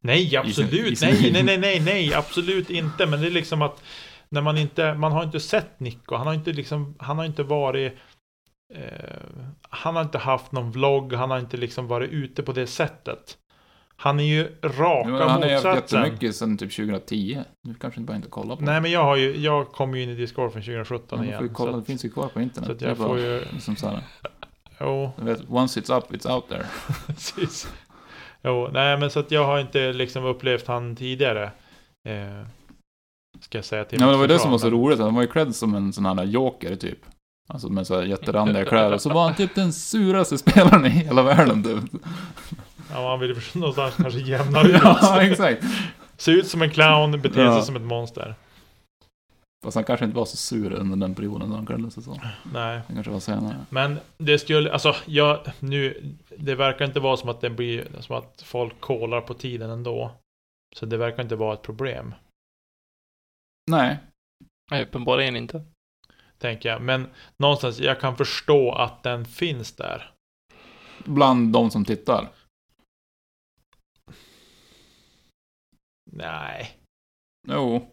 [0.01, 1.01] Nej, absolut.
[1.01, 3.07] Nej, nej, nej, nej, nej, absolut inte.
[3.07, 3.83] Men det är liksom att
[4.31, 6.15] när man inte, man har inte sett Nico.
[6.17, 7.93] Han har inte liksom, han har inte varit
[8.75, 9.17] eh,
[9.71, 13.37] han har inte haft någon vlogg, han har inte liksom varit ute på det sättet.
[13.97, 16.01] Han är ju raka Ja, men han har haft motsatsen.
[16.03, 17.39] jättemycket sedan typ 2010.
[17.63, 20.03] Du kanske inte bara inte kollar på Nej, men jag har ju, jag kom ju
[20.03, 21.39] in i Discord från 2017 Ja, igen.
[21.39, 22.67] får ju kolla, så det att, finns ju kvar på internet.
[22.67, 24.01] så att jag bara får ju, Liksom så här,
[24.81, 25.13] jo.
[25.17, 26.67] vet, once it's up, it's out there.
[27.07, 27.73] Precis.
[28.43, 31.45] Jo, nej men så att jag har inte liksom upplevt han tidigare.
[32.09, 32.47] Eh,
[33.41, 34.99] ska jag säga till Ja, men det var mitt det som var så roligt.
[34.99, 36.99] Han var ju cred som en sån här joker typ.
[37.49, 38.99] Alltså med så här jätterandiga kläder.
[38.99, 42.03] Så var han typ den suraste spelaren i hela världen typ.
[42.93, 44.81] Ja, man vill ju någonstans kanske jämna ut.
[44.83, 45.65] Ja, exakt.
[46.17, 47.63] Se ut som en clown, bete sig Ja.
[47.63, 48.35] som ett monster.
[49.65, 52.17] Fast han kanske inte var så sur under den perioden då han klädde sig så.
[52.53, 53.57] Nej, Det kanske var senare.
[53.71, 56.03] men det skulle, alltså jag, nu,
[56.39, 60.11] det verkar inte vara som att det blir, som att folk kollar på tiden ändå.
[60.77, 62.15] Så det verkar inte vara ett problem,
[63.71, 63.99] Nej.
[64.71, 65.65] Nej, uppenbarligen inte.
[66.39, 66.83] tänker jag.
[66.83, 67.07] Men
[67.37, 70.11] någonstans, jag kan förstå att den finns där.
[71.05, 72.29] Bland de som tittar.
[76.11, 76.77] Nej.
[77.49, 77.73] Jo.
[77.73, 77.91] Ja,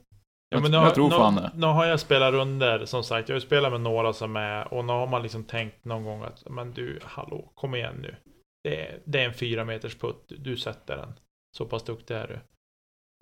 [0.50, 1.52] Jag, men nu, jag har- tror nu, fan det.
[1.56, 3.30] Nu har jag spelat runder som sagt.
[3.30, 6.24] Jag har spelat med några som är och nu har man liksom tänkt någon gång
[6.24, 8.16] att men du, hallå, kom igen nu.
[8.64, 10.26] Det är, det är en fyra meters putt.
[10.38, 11.14] Du, sätter den.
[11.58, 12.40] Så pass duktig är du.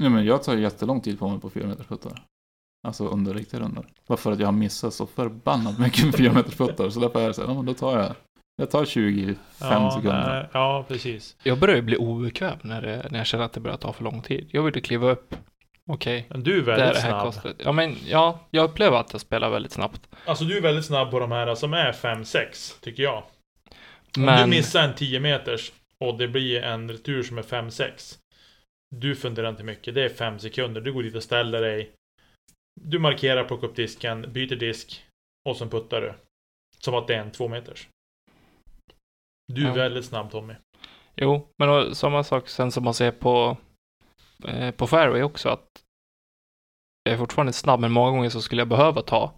[0.04, 2.24] Ja, men jag tar jättelång tid på mig på 4 meters puttar.
[2.86, 3.86] Alltså under riktiga rundor.
[4.08, 6.90] Bara för att jag har missat så förbannat mycket med 4 meters puttar.
[6.90, 8.16] Så därför är det så här, ja men då tar jag,
[8.58, 10.30] jag tar 25 ja, sekunder.
[10.30, 11.36] nej, ja, precis.
[11.44, 14.04] Jag börjar ju bli obekväm när, det, när jag känner att det börjar ta för
[14.04, 14.50] lång tid.
[14.52, 15.36] Jag vill ju kliva upp.
[15.92, 17.26] Okej, Men du är det är väldigt det här snabb.
[17.26, 17.54] kostar.
[17.58, 20.02] Ja, men ja, jag upplever att jag spelar väldigt snabbt.
[20.26, 23.24] Alltså du är väldigt snabb på de här som är 5-6, tycker jag.
[24.18, 24.50] Om Men...
[24.50, 28.18] du missar en 10 meters och det blir en retur som är 5-6.
[28.96, 29.96] Du funderar inte mycket.
[29.96, 30.82] Det är 5 sekunder.
[30.82, 31.92] Du går dit och ställer dig.
[32.82, 35.06] Du markerar, plockar upp disken, byter disk
[35.50, 36.14] och sen puttar du.
[36.80, 37.88] Som att det är en två meters.
[39.54, 39.74] Du är Ja.
[39.74, 40.54] väldigt snabb Tommy.
[41.16, 43.58] Jo, men då, samma sak sen som man ser på,
[44.48, 45.82] eh, på fairway också, att
[47.04, 49.32] jag är fortfarande snabb, men många gånger så skulle jag behöva ta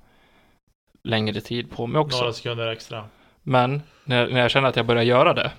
[1.04, 2.20] längre tid på mig också.
[2.20, 3.10] Några sekunder extra.
[3.44, 5.52] Men när, när jag känner att jag börjar göra det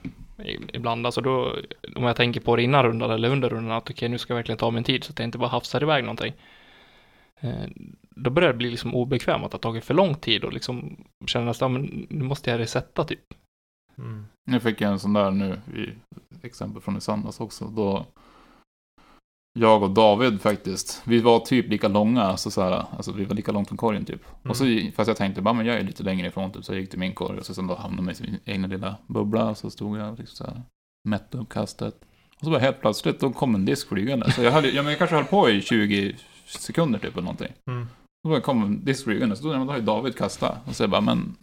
[0.73, 1.57] ibland, alltså då,
[1.97, 4.37] om jag tänker på det innan rundan eller under rundan, att okej, nu ska jag
[4.37, 6.33] verkligen ta min tid så att jag inte bara hafsar iväg någonting.
[7.41, 7.67] Eh,
[8.11, 10.97] då börjar det bli liksom obekvämt att det har tagit för lång tid och liksom
[11.27, 13.35] känna att men nu måste jag resetta typ.
[13.99, 14.27] Mm.
[14.51, 15.93] Nu fick jag en sån där nu, i
[16.47, 17.65] exempel från i söndags också.
[17.65, 18.07] Då
[19.59, 23.35] jag och David faktiskt, vi var typ lika långa, alltså, så här, alltså vi var
[23.35, 24.23] lika långt från korgen typ.
[24.43, 24.65] Och så,
[24.95, 26.99] fast jag tänkte bara, men jag är lite längre ifrån typ, så jag gick till
[26.99, 29.99] min korg och så sen då hamnade jag i sin egna lilla bubbla, så stod
[29.99, 30.63] jag liksom så här,
[31.09, 31.95] mätte upp kastet.
[32.39, 34.33] Och så bara helt plötsligt, då kom en disk flygande.
[34.33, 36.17] Så jag, hade, ja, men jag kanske höll på i 20
[36.49, 37.53] sekunder typ eller någonting.
[37.71, 37.87] Mm.
[38.25, 40.59] Då bara kom en disk flygande, så då, då har ju David kastat.
[40.69, 41.37] Och så jag bara, men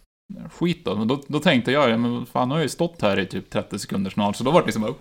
[0.50, 0.96] skit då.
[0.96, 3.26] Men då, då tänkte jag, ja men fan, nu har jag ju stått här i
[3.26, 4.36] typ 30 sekunder snart.
[4.36, 4.94] Så då var det liksom bara,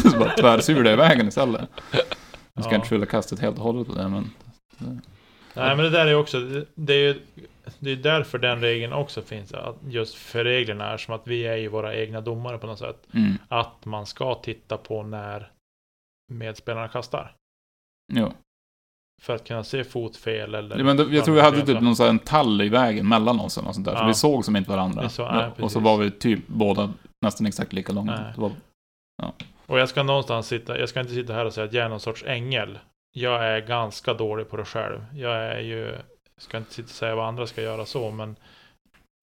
[0.10, 1.68] så bara tvärsurade i vägen istället.
[2.54, 2.74] Jag ska Ja.
[2.76, 4.30] inte skylla kastet helt och hållet på det, men...
[5.54, 7.20] Nej men det där är också, det- det är ju
[7.78, 9.52] det är därför den regeln också finns.
[9.54, 12.78] Att just för reglerna är som att vi är ju våra egna domare på något
[12.78, 13.06] sätt.
[13.14, 13.32] Mm.
[13.48, 15.50] Att man ska titta på när
[16.32, 17.34] medspelarna kastar.
[18.12, 18.32] Jo.
[19.22, 20.78] För att kunna se fotfel eller...
[20.78, 23.08] Ja, men då, jag tror vi hade typ någon sån här en tall i vägen
[23.08, 23.94] mellan oss eller något sånt där.
[23.96, 24.06] Så Ja.
[24.06, 25.08] vi såg som inte varandra.
[25.18, 26.92] Ja, nej, och så var vi typ båda
[27.24, 28.12] nästan exakt lika långa.
[28.34, 28.50] Det var,
[29.66, 31.88] Och jag ska någonstans sitta, jag ska inte sitta här och säga att jag är
[31.88, 32.78] någon sorts ängel.
[33.14, 35.04] Jag är ganska dålig på det själv.
[35.14, 35.80] Jag är ju,
[36.34, 38.36] jag ska inte sitta och säga vad andra ska göra så, men...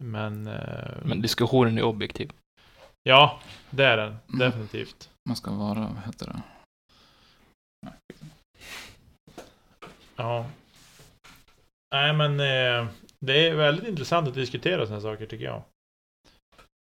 [0.03, 0.47] Men...
[0.47, 0.53] eh,
[1.03, 2.31] Men diskussionen är objektiv.
[3.03, 4.07] Ja, det är den.
[4.07, 4.39] Mm.
[4.39, 5.09] Definitivt.
[5.29, 6.41] man ska vara, vad heter det?
[10.19, 10.45] Ja.
[11.95, 12.87] Nej, men eh,
[13.19, 15.61] det är väldigt intressant att diskutera sådana saker tycker jag.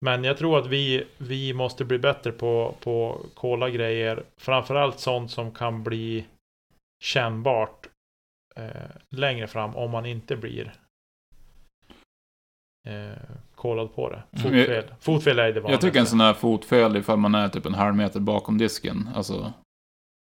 [0.05, 4.23] Men jag tror att vi, vi måste bli bättre på, på kolla grejer.
[4.37, 6.25] Framförallt sånt som kan bli
[7.03, 7.87] kännbart
[8.55, 10.73] eh, längre fram om man inte blir
[12.87, 13.11] eh,
[13.55, 14.23] kollad på det.
[14.31, 14.41] Mm.
[14.43, 14.93] Fotfel.
[14.99, 15.87] Fotfel är det Jag vanligaste.
[15.87, 19.53] tycker en sån här fotfel ifall man är typ en halv meter bakom disken, alltså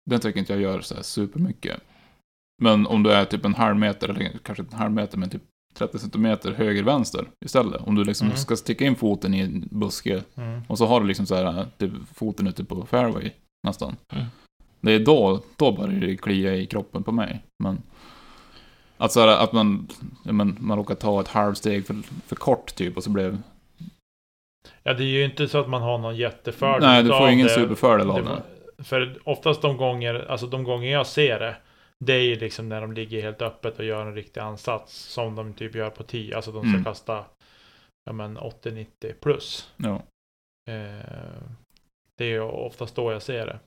[0.09, 1.81] den tycker inte jag gör så här supermycket.
[2.62, 5.30] Men om du är typ en halv meter, eller kanske inte en halv meter, men
[5.30, 5.41] typ
[5.74, 7.82] 30 centimeter höger-vänster istället.
[7.82, 8.38] Om du liksom Mm.
[8.38, 10.62] ska sticka in foten i en buske Mm.
[10.68, 13.32] och så har du liksom så här, typ foten ute på fairway
[13.68, 13.95] nästan.
[14.14, 14.26] Mm.
[14.82, 17.41] Det är då, då börjar det klia i kroppen på mig.
[17.64, 17.82] Men
[18.97, 19.88] att, så här, att man,
[20.24, 21.95] men, man råkar ta ett halvsteg för,
[22.28, 23.38] för kort typ och så blev...
[24.84, 27.47] Ja, det är ju inte så att man har någon jättefördel Nej, du får ingen
[27.47, 27.53] det.
[27.53, 28.41] superfördel av
[28.78, 31.55] Det För oftast de gånger, alltså de gånger jag ser det,
[32.06, 34.93] det är ju liksom när de ligger helt öppet och gör en riktig ansats.
[34.98, 36.84] Som de typ gör på 10, alltså de ska Mm.
[36.84, 37.26] kasta
[38.06, 39.74] ja, men 80-90 plus.
[39.78, 39.95] Ja.
[40.70, 41.41] Eh,
[42.18, 43.60] det är ju oftast då jag ser det.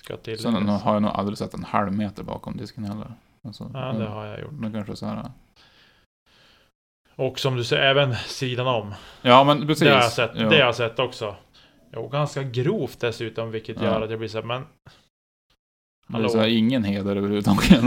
[0.00, 0.82] Ska Sen tilläggas.
[0.82, 3.12] har jag nog aldrig sett en halv meter bakom disken heller.
[3.46, 4.52] Alltså, Ja, det har jag gjort.
[4.52, 5.30] Men kanske så här.
[7.16, 8.94] Och som du säger, även sidan om.
[9.22, 9.84] Ja, men precis.
[9.84, 10.40] Det har jag sett, Ja.
[10.48, 11.36] det har jag sett också.
[11.96, 13.84] Och ganska grovt dessutom, vilket Ja.
[13.84, 14.66] gör att jag blir så här, men...
[16.12, 16.28] Det är Hallå?
[16.28, 17.80] så här, ingen heder överhuvudtaget.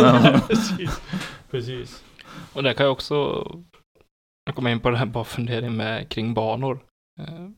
[0.47, 1.01] Precis.
[1.49, 2.03] Precis.
[2.53, 3.47] Och där kan jag också
[4.53, 6.85] kommer in på det här bara fundering med kring banor.
[7.19, 7.49] Eh,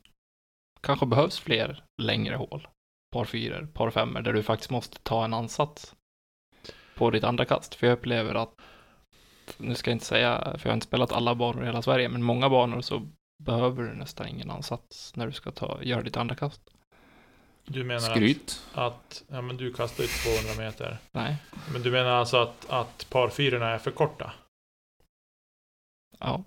[0.81, 2.67] kanske behövs fler längre hål.
[3.11, 5.95] Par fyror, par femmor, där du faktiskt måste ta en ansats
[6.95, 7.75] på ditt andra kast.
[7.75, 8.53] För jag upplever att,
[9.57, 12.09] nu ska jag inte säga, för jag har inte spelat alla banor i hela Sverige,
[12.09, 13.01] men många banor så
[13.43, 16.61] behöver du nästan ingen ansats när du ska ta, göra ditt andra kast.
[17.69, 18.63] Du menar Skryt.
[18.73, 20.97] att, att ja, men du kastar ju 200 meter.
[21.11, 21.35] Nej.
[21.73, 24.33] Men du menar alltså att, att par fyrorna är för korta?
[26.19, 26.43] Ja.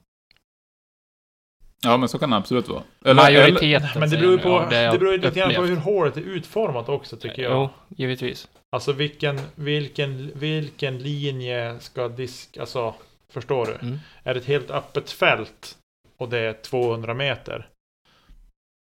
[1.82, 3.14] Ja, men så kan det absolut vara.
[3.14, 6.20] Majoriteten Men det beror ju på, det det beror lite grann på hur hålet är
[6.20, 7.52] utformat också tycker jag.
[7.52, 8.48] Jo, givetvis.
[8.72, 12.94] Alltså vilken, vilken, vilken linje ska disk, alltså
[13.28, 13.72] förstår du?
[13.72, 13.98] Mm.
[14.22, 15.78] Är det ett helt öppet fält
[16.16, 17.68] och det är 200 meter.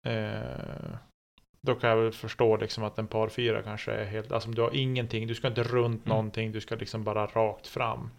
[0.07, 0.97] Eh,
[1.67, 4.63] då kan jag väl förstå liksom att en par fyra kanske är helt, alltså du
[4.63, 6.09] har ingenting, du ska inte runt Mm.
[6.17, 8.11] någonting, du ska liksom bara rakt fram.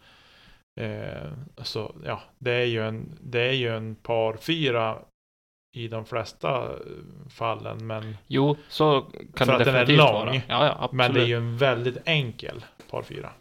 [0.81, 4.99] Eh, så ja, det är ju en, det är ju en par fyra
[5.77, 6.69] i de flesta
[7.29, 10.35] fallen, men, Jo, så kan För det att den är lång.
[10.35, 10.91] Ja, ja, absolut.
[10.91, 13.33] men det är ju en väldigt enkel par fyra.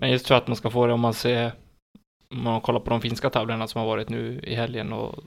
[0.00, 1.52] Men just för att man ska få det om man ser,
[2.30, 5.24] om man kollar på de finska tävlingarna som har varit nu i helgen och,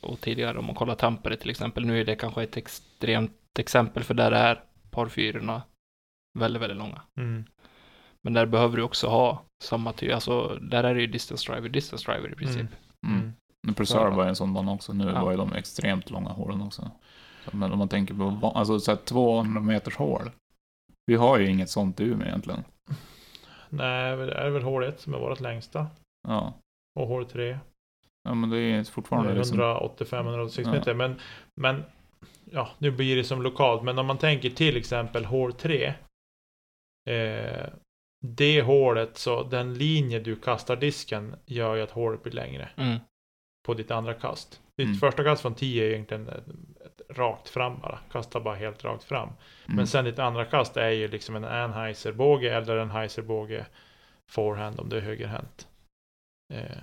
[0.00, 4.04] och tidigare, om man kollar Tampere till exempel, nu är det kanske ett extremt exempel
[4.04, 5.62] för där är par fyrorna
[6.38, 7.02] väldigt, väldigt långa.
[7.20, 7.44] Mm.
[8.22, 11.68] Men där behöver du också ha samma typ, alltså där är det ju distance driver,
[11.68, 12.66] distance driver i princip.
[13.06, 13.20] Mm.
[13.20, 13.32] Mm.
[13.66, 13.74] Men
[14.16, 14.92] var ju en sån bana också.
[14.92, 15.24] Nu Ja.
[15.24, 16.90] var ju de extremt långa hålen också.
[17.44, 20.30] Så, Men om man tänker på, alltså så här 200 meters hål.
[21.06, 22.64] Vi har ju inget sånt i Umeå egentligen.
[23.68, 25.86] Nej, det är väl hål 1 som är vårt längsta.
[26.28, 26.54] Ja.
[27.00, 27.58] Och hål 3.
[28.24, 29.60] Ja men det är fortfarande liksom...
[29.60, 30.70] 185-186 Ja.
[30.72, 30.94] meter.
[30.94, 31.20] Men,
[31.60, 31.84] men
[32.44, 33.82] ja, nu blir det som lokalt.
[33.82, 35.94] Men om man tänker till exempel hål 3.
[37.10, 37.66] Eh,
[38.26, 42.98] det hålet, så den linje du kastar disken gör ju att hålet blir längre Mm.
[43.66, 44.60] på ditt andra kast.
[44.76, 44.98] Ditt Mm.
[44.98, 46.30] första kast från 10 är egentligen
[47.10, 47.98] rakt fram bara.
[48.12, 49.28] Kasta bara helt rakt fram.
[49.28, 49.76] Mm.
[49.76, 53.66] Men sen ditt andra kast är ju liksom en Anheuser-båge eller en Heiser-båge
[54.30, 55.68] forehand om du är högerhänt.
[56.54, 56.76] Eh,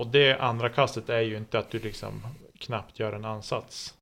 [0.00, 2.22] och det andra kastet är ju inte att du liksom
[2.58, 3.98] knappt gör en ansats.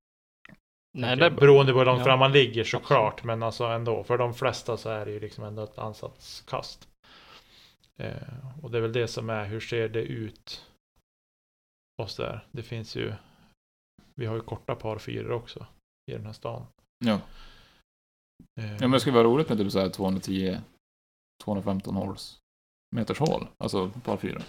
[0.98, 2.04] Nej, det, Beroende på hur långt Ja.
[2.04, 3.24] fram man ligger såklart.
[3.24, 4.04] Men alltså ändå.
[4.04, 6.88] För de flesta så är det ju liksom ändå ett ansatskast.
[7.96, 10.66] Eh, och det är väl det som är, hur ser det ut?
[12.02, 12.46] Och så där.
[12.52, 13.14] Det finns ju,
[14.14, 15.66] vi har ju korta par fyror också
[16.10, 16.66] i den här stan.
[17.04, 17.20] Ja.
[18.60, 20.58] Eh, ja men det skulle vara roligt med typ såhär 210,
[21.44, 22.38] 215 håls.
[22.96, 23.46] Meters hål.
[23.58, 24.42] Alltså par fyra.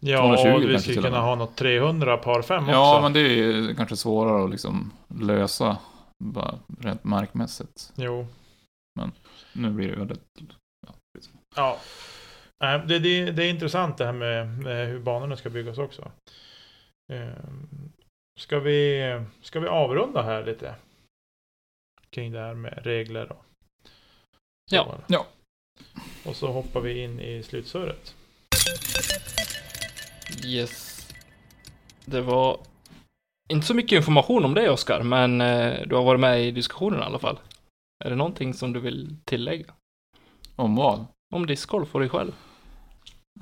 [0.00, 3.02] Ja, 220 och vi skulle kunna ha något 300 par fem Ja också.
[3.02, 5.78] men det är kanske svårare att liksom lösa.
[6.24, 7.92] Bara rent markmässigt.
[7.96, 8.26] Jo.
[9.52, 10.22] Nu blir det väldigt...
[11.56, 11.78] Ja.
[12.64, 16.10] Nej, Det, det, det är intressant det här med, med hur banorna ska byggas också.
[17.12, 17.68] Ehm,
[18.40, 19.02] Ska vi,
[19.42, 20.74] ska vi avrunda här lite?
[22.10, 23.44] Kring det här med regler och.
[24.70, 24.98] Ja.
[25.06, 25.26] Ja.
[26.26, 28.14] Och så hoppar vi in i slutsurret.
[30.44, 31.08] Yes.
[32.04, 32.60] Det var
[33.48, 37.00] inte så mycket information om det Oskar, men eh, du har varit med i diskussionen
[37.00, 37.38] i alla fall.
[38.04, 39.74] Är det någonting som du vill tillägga?
[40.56, 41.06] Om vad?
[41.34, 42.32] Om discgolf och dig själv?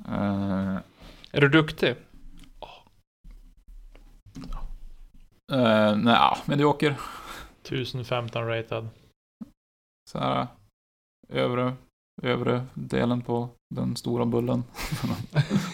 [0.08, 0.76] Eh,
[1.32, 1.94] Är du duktig?
[5.52, 6.96] eh, nej, medioker.
[7.62, 8.88] 1015 ratad.
[10.10, 10.46] Så här.
[11.28, 11.76] Övre,
[12.22, 14.64] övre delen på den stora bullen.
[15.02, 15.10] Om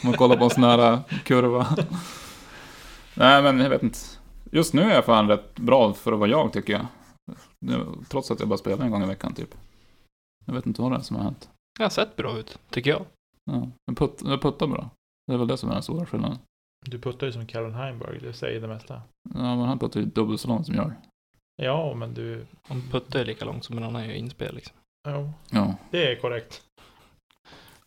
[0.04, 1.66] man kollar på en sån här eh, kurva.
[3.14, 3.98] Nej, men jag vet inte.
[4.52, 6.86] Just nu är jag fan rätt bra för att vara jag, tycker jag.
[7.60, 9.54] Nu, Trots att jag bara spelar en gång i veckan, typ.
[10.46, 11.50] Jag vet inte vad det är som har hänt.
[11.78, 13.04] Det har sett bra ut, tycker jag.
[13.50, 14.90] Ja, jag, putt, jag puttar bra.
[15.26, 16.38] Det är väl det som är den stora skillnaden.
[16.86, 19.02] Du puttar ju som Calvin Heimberg, det säger det mesta.
[19.34, 20.94] Ja, men han puttar ju dubbelt så långt som jag gör.
[21.62, 22.46] Ja, men du...
[22.62, 24.76] Han puttar ju lika långt som en annan gör inspel liksom.
[25.10, 25.74] Ja, Ja.
[25.90, 26.62] det är korrekt.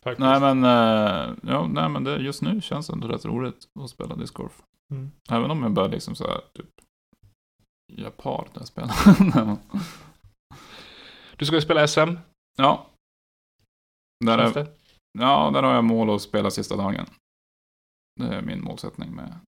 [0.02, 0.20] Faktiskt.
[0.20, 3.90] Nej men, eh, ja, nej, men det, just nu känns det ändå rätt roligt att
[3.90, 4.62] spela discgolf.
[4.92, 5.10] Mm.
[5.30, 6.68] Även om jag börjar liksom så här, typ,
[7.92, 9.56] göra par när jag spelar.
[11.36, 12.16] Du ska ju spela SM,
[12.56, 12.86] ja.
[14.24, 14.70] Där känns är, det?
[15.18, 17.06] ja, där har jag mål att spela sista dagen.
[18.20, 19.38] Det är min målsättning med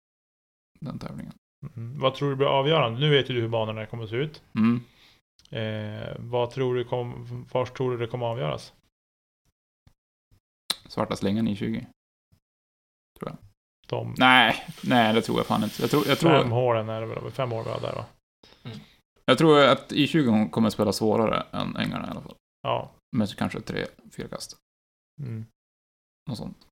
[0.80, 1.32] den tävlingen.
[1.76, 1.98] Mm.
[2.00, 3.00] Vad tror du blir avgörande?
[3.00, 4.42] Nu vet ju du hur banorna kommer att se ut.
[4.54, 4.80] Mm.
[5.50, 8.72] Eh, vad tror du kom, var tror du det kommer avgöras?
[10.86, 11.86] Svarta slingan i 20.
[13.86, 15.82] De Nej, nej det tror jag fan inte.
[15.82, 17.30] Jag tror, jag fem tror, hålen är det väl?
[17.30, 18.04] Fem år vi har där va?
[19.24, 22.34] jag tror att i 20 kommer spela svårare än ängarna i alla fall.
[22.62, 22.90] Ja.
[23.16, 23.86] Med kanske tre,
[24.16, 24.56] fyra kast.
[25.22, 25.46] Mm.
[26.28, 26.66] Något sånt.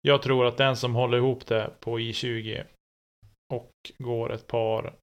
[0.00, 2.64] Jag tror att den som håller ihop det på I20
[3.54, 4.94] och går ett par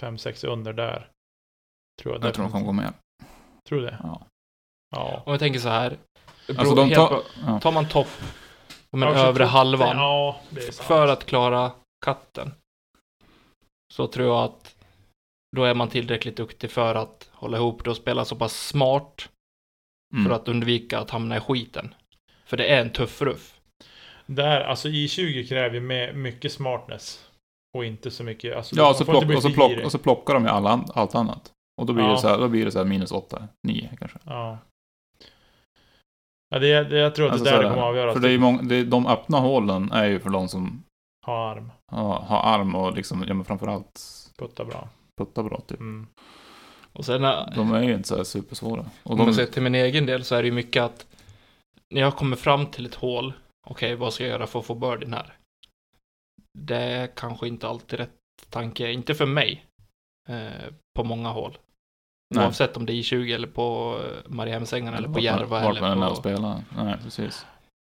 [0.00, 1.08] 5-6 under där.
[2.02, 2.92] Tror jag, Jag tror de kommer gå med.
[3.68, 3.98] Tror du det?
[4.02, 4.26] Ja.
[4.96, 5.22] Ja.
[5.26, 5.98] Om jag tänker så här.
[6.58, 7.08] Alltså de tar...
[7.08, 7.60] på- Ja.
[7.60, 8.08] Tar man topp,
[8.90, 10.40] om en Ja, övre 22, halvan, Ja,
[10.72, 11.72] för att klara
[12.04, 12.52] katten,
[13.94, 14.76] så tror jag att
[15.56, 19.28] då är man tillräckligt duktig för att hålla ihop det och spela så pass smart
[20.14, 20.26] Mm.
[20.28, 21.94] för att undvika att hamna i skiten.
[22.44, 23.60] För det är en tuff ruff.
[24.26, 27.29] Där, alltså I20 kräver ju med mycket smartness.
[27.78, 30.34] Och inte så mycket, alltså Ja, och så, plock, och, så plock, och så plockar
[30.34, 31.52] de ju alla, allt annat.
[31.80, 32.10] Och då blir, Ja.
[32.10, 34.18] det så här, då blir det så här minus åtta, nio kanske.
[34.24, 34.58] Ja.
[36.54, 37.88] Ja, det, är- det, jag tror att Alltså det är där så det kommer att
[37.88, 38.14] avgöras.
[38.14, 40.82] För det är ju många, det är, de öppna hålen är ju för de som
[41.26, 44.00] Ha arm, har, har arm och liksom, ja men framförallt
[44.38, 44.88] putta bra.
[45.20, 45.80] puttar bra typ.
[45.80, 46.06] Mm.
[46.92, 48.84] Och sen när, De är ju inte så här supersvåra.
[49.02, 51.06] Och om de, ser till min egen del så är det ju mycket att
[51.94, 53.32] när jag kommer fram till ett hål,
[53.70, 55.36] okej vad ska jag göra för att få birdien här?
[56.58, 58.10] Det är kanske inte alltid rätt
[58.50, 59.64] tanke, inte för mig,
[60.28, 61.58] eh, på många hål.
[62.34, 62.44] Nej.
[62.44, 66.02] Oavsett om det är i 20 eller på eh, Mariehemsängarna eller på Järva Vart man
[66.02, 66.14] än på...
[66.14, 66.64] spelar.
[66.76, 67.46] Nej, precis.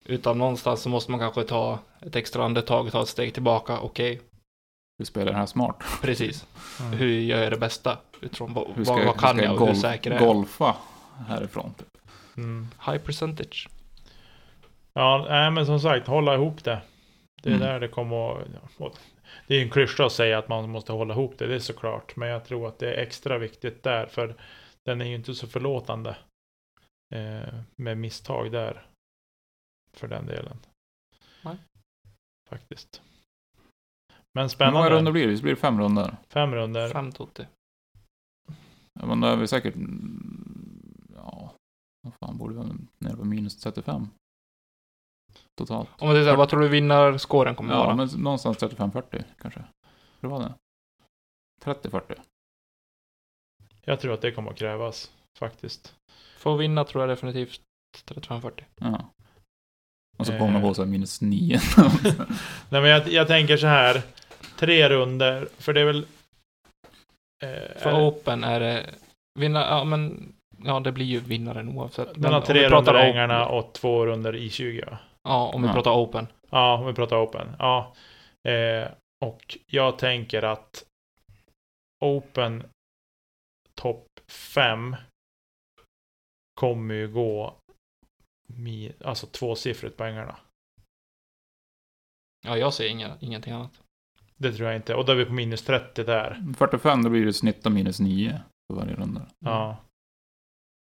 [0.06, 4.22] Utan någonstans så måste man kanske ta ett extra andetag, ta ett steg tillbaka, okej,
[4.98, 5.84] Vi spelar det här smart.
[6.02, 6.46] precis.
[6.80, 6.94] Mm.
[6.94, 7.98] Hur gör jag det bästa?
[8.22, 10.24] Utifrån vad, Hur ska, vad hur kan ska jag och golf, hur säker är jag?
[10.28, 10.76] golfa
[11.28, 11.74] härifrån.
[11.74, 11.88] Typ.
[12.38, 12.68] Mm.
[12.86, 13.70] High percentage.
[14.94, 16.82] Ja, nej, men som sagt, hålla ihop det.
[17.42, 17.68] Det är Mm.
[17.68, 18.48] där det kommer att...
[18.82, 18.98] och
[19.48, 22.16] Det är en klyscha att säga att man måste hålla ihop det, det är såklart.
[22.16, 24.36] Men jag tror att det är extra viktigt där, för
[24.86, 26.18] den är ju inte så förlåtande.
[27.16, 28.86] Eh, med misstag där.
[29.94, 30.58] För den delen.
[31.44, 31.58] Nej.
[32.50, 33.02] Faktiskt.
[34.08, 34.90] Men Hur många spännande.
[34.90, 35.36] runder blir det?
[35.36, 36.18] Det blir fem runder.
[36.30, 36.90] Fem runder.
[36.90, 37.46] Fem Totti.
[39.00, 39.76] Ja, men då är vi säkert...
[39.76, 41.54] mm, Ja,
[42.02, 42.70] vad fan borde vi vara
[43.00, 44.08] nere på minus 35?
[45.68, 45.90] Totalt.
[45.98, 47.96] Om man säger så här, vad tror du vinnarskåren kommer Ja, vara?
[47.96, 49.64] men någonstans 35-40 kanske.
[50.22, 50.54] Hur var det?
[51.64, 52.02] 30-40?
[53.84, 55.12] Jag tror att det kommer att krävas.
[55.40, 55.96] Faktiskt.
[56.38, 57.62] För att vinna tror jag definitivt
[58.06, 58.64] 35-40.
[58.76, 59.06] Ja.
[60.18, 60.40] Och så Eh.
[60.40, 61.60] kommer det gå så här minus 9.
[62.70, 64.02] Nej men jag, jag tänker så här.
[64.60, 66.06] Tre runder, för det är väl...
[67.44, 68.90] Eh, För är det- Open är det
[69.40, 70.34] vinna, ja men
[70.64, 72.10] ja det blir ju vinnaren oavsett.
[72.22, 74.98] Den har tre runder o- ängarna och två runder i 20 va?
[75.24, 75.74] Ja, om vi Ja.
[75.74, 76.28] pratar Open.
[76.50, 77.56] Ja, om vi pratar Open.
[77.60, 77.96] Ja.
[78.50, 78.92] Eh,
[79.26, 80.86] och jag tänker att
[82.06, 82.64] Open
[83.76, 84.96] topp 5
[86.60, 87.56] kommer ju gå
[88.48, 90.40] mi, alltså tvåsiffrigt på ängarna.
[92.48, 93.82] Ja, jag ser inga, ingenting annat.
[94.38, 94.96] Det tror jag inte.
[94.96, 96.54] Och då är vi på minus 30 där.
[96.58, 99.28] 45 då blir det snitt av minus 9 på varje runda.
[99.40, 99.78] Ja.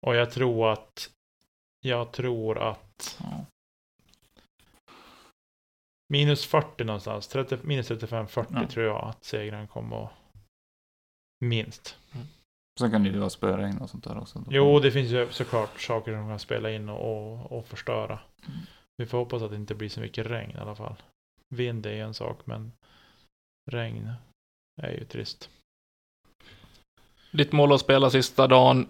[0.05, 1.09] Och jag tror att
[1.85, 3.45] jag tror att Ja.
[6.13, 7.27] Minus 40 någonstans.
[7.27, 8.67] 30, minus 35-40 Ja.
[8.67, 10.11] tror jag att segern kommer att
[11.45, 11.97] minst.
[12.79, 14.43] Sen kan det ju vara spöregn och sånt där också.
[14.49, 18.19] Jo, det finns ju såklart saker som kan spela in och, och, och förstöra.
[18.47, 18.59] Mm.
[18.97, 20.95] Vi får hoppas att det inte blir så mycket regn i alla fall.
[21.55, 22.71] Vind är en sak, men
[23.71, 24.11] regn
[24.81, 25.49] är ju trist.
[27.31, 28.87] Ditt mål att spela sista dagen,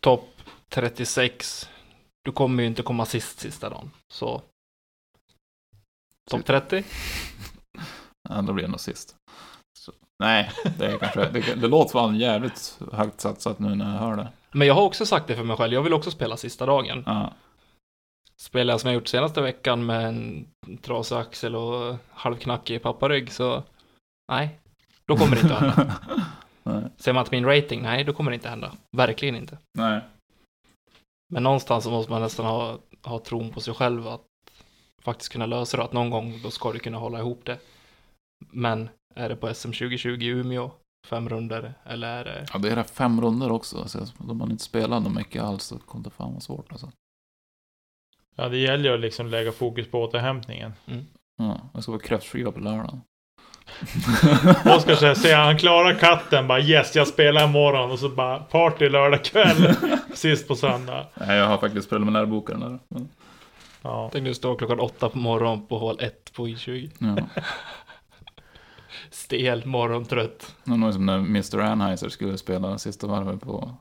[0.00, 0.28] topp
[0.68, 1.70] 36.
[2.24, 3.90] Du kommer ju inte komma sist sista dagen.
[4.12, 4.42] Så.
[6.30, 6.84] Topp 30?
[8.28, 9.16] Ja, då blir det nog sist.
[9.78, 11.28] Så, nej, det är kanske...
[11.28, 14.28] Det, det låter fan jävligt högt satsat nu när jag hör det.
[14.52, 17.02] Men jag har också sagt det för mig själv, jag vill också spela sista dagen.
[17.06, 17.32] Ja.
[18.36, 20.46] Spelar jag som jag gjort senaste veckan med en
[20.82, 23.62] trasig axel och halvknackig papparygg så
[24.32, 24.58] nej,
[25.06, 25.94] då kommer det inte att hända.
[26.62, 26.82] nej.
[26.96, 28.72] Ser man att min rating, nej, då kommer det inte hända.
[28.96, 29.58] Verkligen inte.
[29.78, 30.00] nej.
[31.32, 34.22] Men någonstans så måste man nästan ha, ha tron på sig själv att
[35.04, 37.58] faktiskt kunna lösa det, att någon gång då ska du kunna hålla ihop det.
[38.50, 40.70] Men är det på SM 2020 i Umeå,
[41.06, 42.46] fem runder, eller är det...
[42.52, 43.88] Ja, det är det fem runder också.
[43.88, 46.92] Så om man inte spelar något mycket alls så kommer det fan vara svårt alltså.
[48.36, 50.72] Ja, det gäller ju att liksom lägga fokus på återhämtningen.
[51.36, 53.00] Ja, jag ska vara kräftskiva på lördagen.
[54.76, 58.88] Oskar säger, ser han klarar katten, bara yes, jag spelar imorgon och så bara party
[58.88, 59.74] lördag kväll,
[60.14, 61.06] sist på söndag.
[61.14, 62.78] Nej, jag har faktiskt preliminärbokaren där.
[62.88, 63.08] Men,
[63.84, 66.90] Ja, Tänk nu stå klockan åtta på morgonen på hål 1 på I20.
[66.98, 67.42] ja.
[69.10, 70.54] Stel, morgontrött.
[70.64, 71.58] Det var nog som när Mr.
[71.58, 73.74] Anheuser skulle spela sista varvet på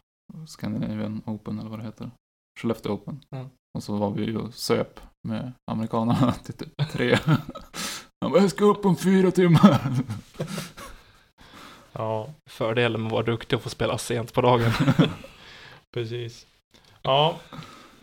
[0.48, 2.12] Scandinavian Open eller vad det heter.
[2.60, 3.20] Skellefteå Open.
[3.36, 3.48] Mm.
[3.78, 7.18] Och så var vi ju och söp med amerikanerna till typ tre.
[8.22, 9.82] Han bara, jag ska upp om fyra timmar.
[11.94, 14.72] ja, Fördelen med att vara duktig och få spela sent på dagen.
[15.94, 16.48] precis.
[17.02, 17.40] Ja,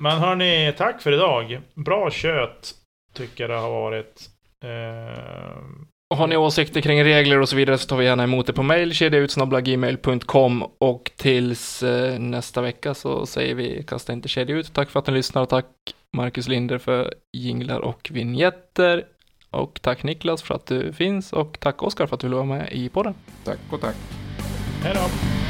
[0.01, 1.61] men hörni, tack för idag.
[1.75, 2.75] Bra kött,
[3.15, 4.29] tycker jag det har varit.
[4.65, 8.53] Eh, har ni åsikter kring regler och så vidare så tar vi gärna emot det
[8.53, 14.75] på mail, kedjautsnabblagmail.com och tills eh, nästa vecka så säger vi kasta inte kedja ut.
[14.75, 15.67] Tack för att ni lyssnar och tack
[16.17, 19.05] Marcus Linder för jinglar och vignetter.
[19.51, 22.45] Och tack Niklas för att du finns och tack Oskar för att du vill vara
[22.45, 23.15] med i podden.
[23.45, 23.97] tack och tack.
[24.83, 25.50] hej då!